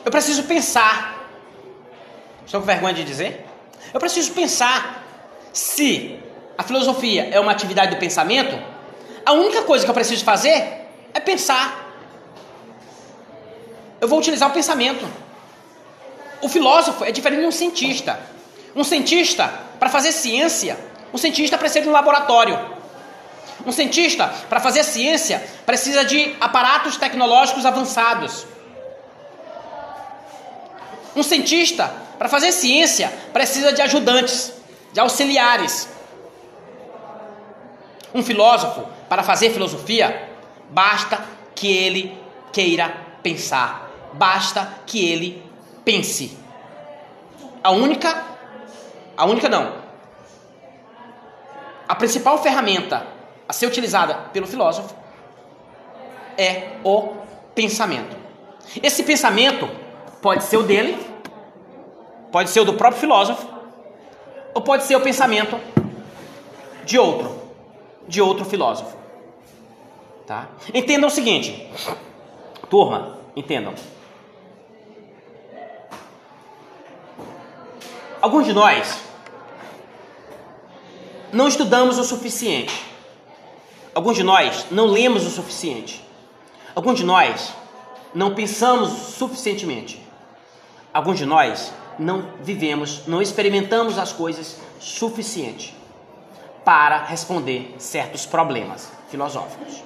Eu 0.09 0.11
preciso 0.11 0.41
pensar. 0.45 1.29
Estou 2.43 2.61
com 2.61 2.65
vergonha 2.65 2.95
de 2.95 3.03
dizer? 3.03 3.45
Eu 3.93 3.99
preciso 3.99 4.31
pensar 4.31 5.03
se 5.53 6.17
a 6.57 6.63
filosofia 6.63 7.29
é 7.31 7.39
uma 7.39 7.51
atividade 7.51 7.93
do 7.93 7.99
pensamento. 7.99 8.59
A 9.23 9.33
única 9.33 9.61
coisa 9.61 9.85
que 9.85 9.91
eu 9.91 9.93
preciso 9.93 10.25
fazer 10.25 10.87
é 11.13 11.19
pensar. 11.19 11.93
Eu 14.01 14.07
vou 14.07 14.17
utilizar 14.17 14.49
o 14.49 14.51
pensamento. 14.51 15.07
O 16.41 16.49
filósofo 16.49 17.05
é 17.05 17.11
diferente 17.11 17.41
de 17.41 17.45
um 17.45 17.51
cientista. 17.51 18.19
Um 18.75 18.83
cientista, 18.83 19.47
para 19.79 19.89
fazer 19.89 20.11
ciência, 20.11 20.75
um 21.13 21.19
cientista 21.19 21.55
precisa 21.55 21.81
de 21.81 21.89
um 21.89 21.91
laboratório. 21.91 22.57
Um 23.63 23.71
cientista, 23.71 24.27
para 24.49 24.59
fazer 24.59 24.83
ciência, 24.83 25.47
precisa 25.67 26.03
de 26.03 26.35
aparatos 26.41 26.97
tecnológicos 26.97 27.63
avançados. 27.63 28.47
Um 31.15 31.23
cientista, 31.23 31.91
para 32.17 32.29
fazer 32.29 32.51
ciência, 32.51 33.11
precisa 33.33 33.73
de 33.73 33.81
ajudantes, 33.81 34.53
de 34.91 34.99
auxiliares. 34.99 35.89
Um 38.13 38.23
filósofo, 38.23 38.85
para 39.07 39.23
fazer 39.23 39.51
filosofia, 39.51 40.29
basta 40.69 41.23
que 41.55 41.71
ele 41.71 42.17
queira 42.51 42.95
pensar, 43.21 43.89
basta 44.13 44.73
que 44.85 45.09
ele 45.09 45.43
pense. 45.83 46.37
A 47.63 47.71
única, 47.71 48.25
a 49.15 49.25
única 49.25 49.49
não. 49.49 49.73
A 51.87 51.95
principal 51.95 52.41
ferramenta 52.41 53.05
a 53.47 53.53
ser 53.53 53.65
utilizada 53.65 54.13
pelo 54.31 54.45
filósofo 54.45 54.95
é 56.37 56.77
o 56.83 57.15
pensamento. 57.55 58.15
Esse 58.81 59.03
pensamento 59.03 59.69
pode 60.21 60.43
ser 60.43 60.57
o 60.57 60.63
dele, 60.63 60.97
pode 62.31 62.49
ser 62.49 62.59
o 62.61 62.65
do 62.65 62.73
próprio 62.73 62.99
filósofo, 62.99 63.47
ou 64.53 64.61
pode 64.61 64.83
ser 64.83 64.95
o 64.95 65.01
pensamento 65.01 65.59
de 66.83 66.97
outro, 66.97 67.39
de 68.07 68.21
outro 68.21 68.45
filósofo. 68.45 68.97
Tá? 70.25 70.47
Entendam 70.73 71.07
o 71.07 71.11
seguinte, 71.11 71.69
turma, 72.69 73.17
entendam. 73.35 73.73
Alguns 78.21 78.45
de 78.45 78.53
nós 78.53 78.99
não 81.31 81.47
estudamos 81.47 81.97
o 81.97 82.03
suficiente. 82.03 82.85
Alguns 83.95 84.17
de 84.17 84.23
nós 84.23 84.65
não 84.69 84.87
lemos 84.87 85.25
o 85.25 85.29
suficiente. 85.29 86.03
Alguns 86.75 86.97
de 86.97 87.05
nós 87.05 87.53
não 88.13 88.35
pensamos 88.35 88.91
suficientemente. 89.15 90.08
Alguns 90.93 91.17
de 91.17 91.25
nós 91.25 91.71
não 91.97 92.29
vivemos, 92.41 93.05
não 93.05 93.21
experimentamos 93.21 93.97
as 93.97 94.11
coisas 94.11 94.57
suficiente 94.79 95.75
para 96.63 97.03
responder 97.03 97.75
certos 97.77 98.25
problemas 98.25 98.91
filosóficos. 99.09 99.83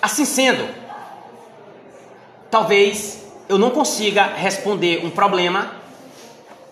Assim 0.00 0.24
sendo, 0.24 0.68
talvez 2.50 3.26
eu 3.48 3.58
não 3.58 3.70
consiga 3.70 4.24
responder 4.24 5.04
um 5.04 5.10
problema 5.10 5.72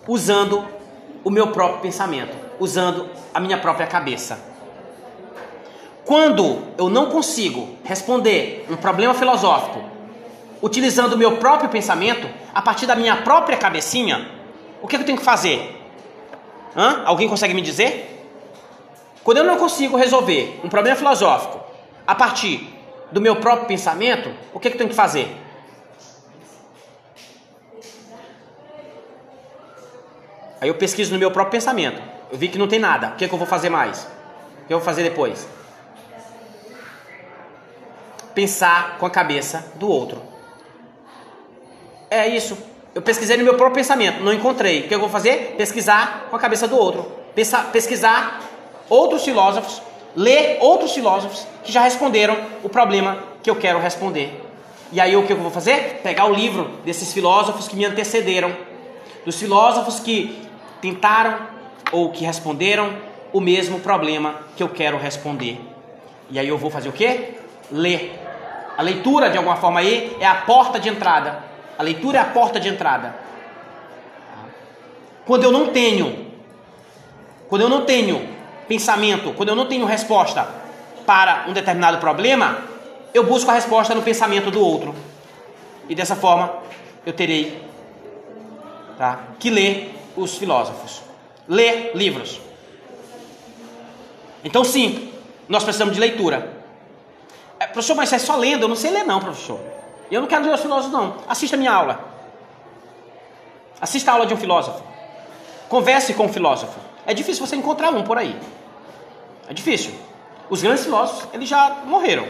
usando 0.07 0.65
o 1.23 1.29
meu 1.29 1.51
próprio 1.51 1.81
pensamento, 1.81 2.35
usando 2.59 3.09
a 3.33 3.39
minha 3.39 3.57
própria 3.57 3.85
cabeça. 3.85 4.39
Quando 6.05 6.63
eu 6.77 6.89
não 6.89 7.07
consigo 7.07 7.75
responder 7.83 8.65
um 8.69 8.77
problema 8.77 9.13
filosófico 9.13 9.96
utilizando 10.61 11.13
o 11.13 11.17
meu 11.17 11.37
próprio 11.37 11.69
pensamento, 11.69 12.27
a 12.53 12.61
partir 12.61 12.85
da 12.85 12.95
minha 12.95 13.17
própria 13.17 13.57
cabecinha, 13.57 14.29
o 14.81 14.87
que 14.87 14.95
eu 14.95 15.03
tenho 15.03 15.17
que 15.17 15.23
fazer? 15.23 15.75
Hã? 16.75 17.03
Alguém 17.05 17.27
consegue 17.27 17.53
me 17.53 17.61
dizer? 17.61 18.13
Quando 19.23 19.37
eu 19.37 19.43
não 19.43 19.57
consigo 19.57 19.97
resolver 19.97 20.59
um 20.63 20.69
problema 20.69 20.95
filosófico 20.95 21.59
a 22.05 22.15
partir 22.15 22.73
do 23.11 23.19
meu 23.19 23.35
próprio 23.37 23.67
pensamento, 23.67 24.31
o 24.53 24.59
que 24.59 24.67
eu 24.67 24.77
tenho 24.77 24.89
que 24.89 24.95
fazer? 24.95 25.35
Aí 30.59 30.69
eu 30.69 30.75
pesquiso 30.75 31.13
no 31.13 31.19
meu 31.19 31.31
próprio 31.31 31.51
pensamento. 31.51 32.01
Eu 32.31 32.37
vi 32.37 32.47
que 32.47 32.57
não 32.57 32.67
tem 32.67 32.79
nada. 32.79 33.09
O 33.09 33.15
que, 33.15 33.25
é 33.25 33.27
que 33.27 33.33
eu 33.33 33.37
vou 33.37 33.47
fazer 33.47 33.69
mais? 33.69 34.07
O 34.63 34.67
que 34.67 34.73
eu 34.73 34.79
vou 34.79 34.85
fazer 34.85 35.03
depois? 35.03 35.47
Pensar 38.33 38.97
com 38.97 39.05
a 39.05 39.09
cabeça 39.09 39.71
do 39.75 39.87
outro. 39.87 40.21
É 42.09 42.27
isso. 42.27 42.57
Eu 42.95 43.01
pesquisei 43.01 43.37
no 43.37 43.43
meu 43.43 43.55
próprio 43.55 43.75
pensamento, 43.75 44.23
não 44.23 44.33
encontrei. 44.33 44.81
O 44.81 44.87
que 44.87 44.95
eu 44.95 44.99
vou 44.99 45.09
fazer? 45.09 45.55
Pesquisar 45.57 46.27
com 46.29 46.35
a 46.35 46.39
cabeça 46.39 46.67
do 46.67 46.77
outro. 46.77 47.11
Pesquisar 47.71 48.41
outros 48.89 49.23
filósofos, 49.23 49.81
ler 50.15 50.57
outros 50.61 50.93
filósofos 50.93 51.45
que 51.63 51.71
já 51.71 51.81
responderam 51.81 52.35
o 52.63 52.69
problema 52.69 53.19
que 53.43 53.49
eu 53.49 53.55
quero 53.55 53.79
responder. 53.79 54.43
E 54.91 54.99
aí 54.99 55.15
o 55.15 55.27
que 55.27 55.33
eu 55.33 55.37
vou 55.37 55.51
fazer? 55.51 55.99
Pegar 56.01 56.25
o 56.25 56.33
livro 56.33 56.71
desses 56.83 57.13
filósofos 57.13 57.67
que 57.67 57.75
me 57.75 57.85
antecederam, 57.85 58.55
dos 59.25 59.37
filósofos 59.37 59.99
que 59.99 60.47
tentaram 60.81 61.37
ou 61.91 62.11
que 62.11 62.25
responderam 62.25 62.93
o 63.33 63.41
mesmo 63.41 63.79
problema 63.79 64.35
que 64.55 64.63
eu 64.63 64.69
quero 64.69 64.97
responder. 64.97 65.59
E 66.31 66.39
aí 66.39 66.47
eu 66.47 66.57
vou 66.57 66.71
fazer 66.71 66.89
o 66.89 66.93
quê? 66.93 67.35
Ler. 67.69 68.17
A 68.77 68.81
leitura, 68.81 69.29
de 69.29 69.37
alguma 69.37 69.57
forma 69.57 69.81
aí, 69.81 70.15
é 70.19 70.25
a 70.25 70.35
porta 70.35 70.79
de 70.79 70.87
entrada. 70.89 71.43
A 71.77 71.83
leitura 71.83 72.17
é 72.17 72.21
a 72.21 72.25
porta 72.25 72.59
de 72.59 72.67
entrada. 72.67 73.15
Quando 75.25 75.43
eu 75.43 75.51
não 75.51 75.67
tenho, 75.67 76.27
quando 77.47 77.61
eu 77.61 77.69
não 77.69 77.85
tenho 77.85 78.27
pensamento, 78.67 79.33
quando 79.33 79.49
eu 79.49 79.55
não 79.55 79.67
tenho 79.67 79.85
resposta 79.85 80.47
para 81.05 81.45
um 81.47 81.53
determinado 81.53 81.97
problema, 81.97 82.61
eu 83.13 83.23
busco 83.23 83.49
a 83.51 83.53
resposta 83.53 83.93
no 83.93 84.01
pensamento 84.01 84.49
do 84.49 84.59
outro. 84.59 84.95
E 85.89 85.95
dessa 85.95 86.15
forma 86.15 86.53
eu 87.05 87.13
terei 87.13 87.61
tá, 88.97 89.19
que 89.39 89.49
ler 89.49 89.95
os 90.15 90.37
filósofos. 90.37 91.01
Ler 91.47 91.91
livros. 91.95 92.41
Então, 94.43 94.63
sim, 94.63 95.11
nós 95.47 95.63
precisamos 95.63 95.93
de 95.93 95.99
leitura. 95.99 96.53
É, 97.59 97.65
professor, 97.65 97.95
mas 97.95 98.11
é 98.13 98.19
só 98.19 98.35
lendo? 98.35 98.63
Eu 98.63 98.67
não 98.67 98.75
sei 98.75 98.91
ler, 98.91 99.03
não, 99.03 99.19
professor. 99.19 99.59
Eu 100.09 100.21
não 100.21 100.27
quero 100.27 100.51
os 100.51 100.61
filósofos, 100.61 100.91
não. 100.91 101.17
Assista 101.27 101.55
a 101.55 101.59
minha 101.59 101.71
aula. 101.71 101.99
Assista 103.79 104.11
a 104.11 104.13
aula 104.13 104.25
de 104.25 104.33
um 104.33 104.37
filósofo. 104.37 104.81
Converse 105.69 106.13
com 106.13 106.25
um 106.25 106.33
filósofo. 106.33 106.79
É 107.05 107.13
difícil 107.13 107.45
você 107.45 107.55
encontrar 107.55 107.91
um 107.91 108.03
por 108.03 108.17
aí. 108.17 108.35
É 109.47 109.53
difícil. 109.53 109.93
Os 110.49 110.61
grandes 110.61 110.83
filósofos, 110.83 111.27
eles 111.33 111.47
já 111.47 111.81
morreram. 111.85 112.25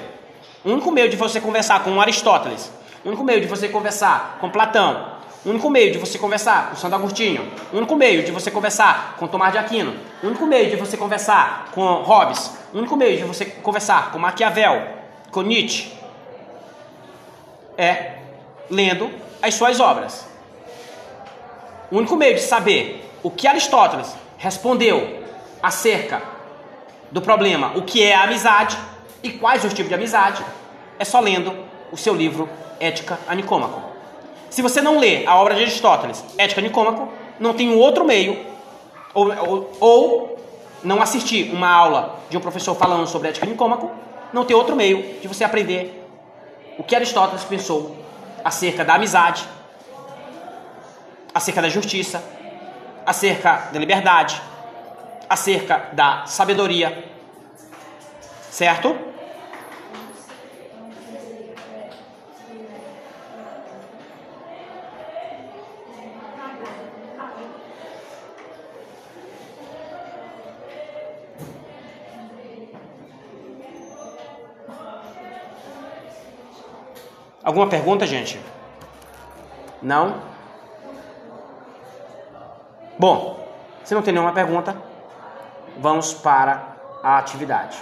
O 0.64 0.72
único 0.72 0.92
meio 0.92 1.10
de 1.10 1.16
você 1.16 1.40
conversar 1.40 1.84
com 1.84 2.02
Aristóteles, 2.02 2.72
o 3.06 3.08
único 3.08 3.24
meio 3.24 3.42
de 3.42 3.48
você 3.48 3.70
conversar 3.70 4.38
com 4.42 4.50
Platão, 4.50 5.18
o 5.46 5.50
único 5.50 5.70
meio 5.70 5.92
de 5.92 5.98
você 5.98 6.18
conversar 6.18 6.70
com 6.70 6.76
Santo 6.76 6.96
Agostinho, 6.96 7.50
o 7.72 7.78
único 7.78 7.96
meio 7.96 8.24
de 8.24 8.32
você 8.32 8.52
conversar 8.52 9.16
com 9.18 9.28
Tomás 9.28 9.54
de 9.54 9.60
Aquino, 9.60 9.96
o 10.22 10.28
único 10.28 10.46
meio 10.46 10.70
de 10.70 10.76
você 10.76 10.98
conversar 10.98 11.70
com 11.72 11.86
Hobbes, 12.02 12.52
o 12.74 12.80
único 12.80 12.98
meio 12.98 13.18
de 13.18 13.24
você 13.24 13.46
conversar 13.46 14.12
com 14.12 14.20
Maquiavel, 14.20 14.88
com 15.32 15.42
Nietzsche, 15.42 15.97
é 17.78 18.18
lendo 18.70 19.10
as 19.42 19.54
suas 19.54 19.80
obras. 19.80 20.26
O 21.92 21.98
único 21.98 22.16
meio 22.16 22.36
de 22.36 22.42
saber 22.42 23.10
o 23.24 23.32
que 23.32 23.48
Aristóteles 23.48 24.14
respondeu 24.38 25.24
acerca 25.62 26.22
do 27.12 27.22
problema 27.22 27.72
o 27.76 27.84
que 27.84 28.04
é 28.04 28.14
a 28.14 28.24
amizade 28.24 28.78
e 29.24 29.32
quais 29.32 29.64
os 29.64 29.74
tipos 29.74 29.90
de 29.90 29.96
amizade 29.96 30.44
é 31.00 31.06
só 31.06 31.20
lendo 31.20 31.54
o 31.92 31.98
seu 31.98 32.14
livro 32.14 32.50
Ética 32.80 33.20
a 33.28 33.34
Nicômaco. 33.34 33.82
Se 34.50 34.62
você 34.62 34.82
não 34.82 35.00
lê 35.00 35.26
a 35.26 35.36
obra 35.36 35.56
de 35.56 35.62
Aristóteles, 35.62 36.24
Ética 36.38 36.62
Nicômaco, 36.62 37.10
não 37.40 37.54
tem 37.54 37.70
um 37.70 37.78
outro 37.78 38.06
meio, 38.06 38.38
ou, 39.14 39.28
ou, 39.48 39.72
ou, 39.80 40.40
não 40.84 41.02
assistir 41.02 41.52
uma 41.52 41.70
aula 41.70 42.20
de 42.30 42.38
um 42.38 42.42
professor 42.42 42.76
falando 42.76 43.08
sobre 43.08 43.30
Ética 43.30 43.46
Nicômaco, 43.46 43.92
não 44.32 44.46
tem 44.46 44.56
outro 44.56 44.76
meio 44.76 45.20
de 45.20 45.28
você 45.28 45.44
aprender 45.44 45.97
o 46.78 46.84
que 46.84 46.96
Aristóteles 46.96 47.44
pensou 47.44 47.98
acerca 48.44 48.86
da 48.86 48.96
amizade, 48.96 49.44
acerca 51.34 51.62
da 51.62 51.70
justiça, 51.70 52.24
acerca 53.06 53.70
da 53.72 53.80
liberdade, 53.80 54.42
acerca 55.30 55.90
da 55.94 56.26
sabedoria, 56.26 57.12
certo? 58.50 59.17
Alguma 77.58 77.72
pergunta, 77.72 78.06
gente? 78.06 78.40
Não? 79.82 80.22
Bom, 83.00 83.50
se 83.84 83.96
não 83.96 84.04
tem 84.04 84.14
nenhuma 84.14 84.32
pergunta, 84.32 84.78
vamos 85.80 86.14
para 86.14 86.76
a 87.02 87.18
atividade. 87.18 87.76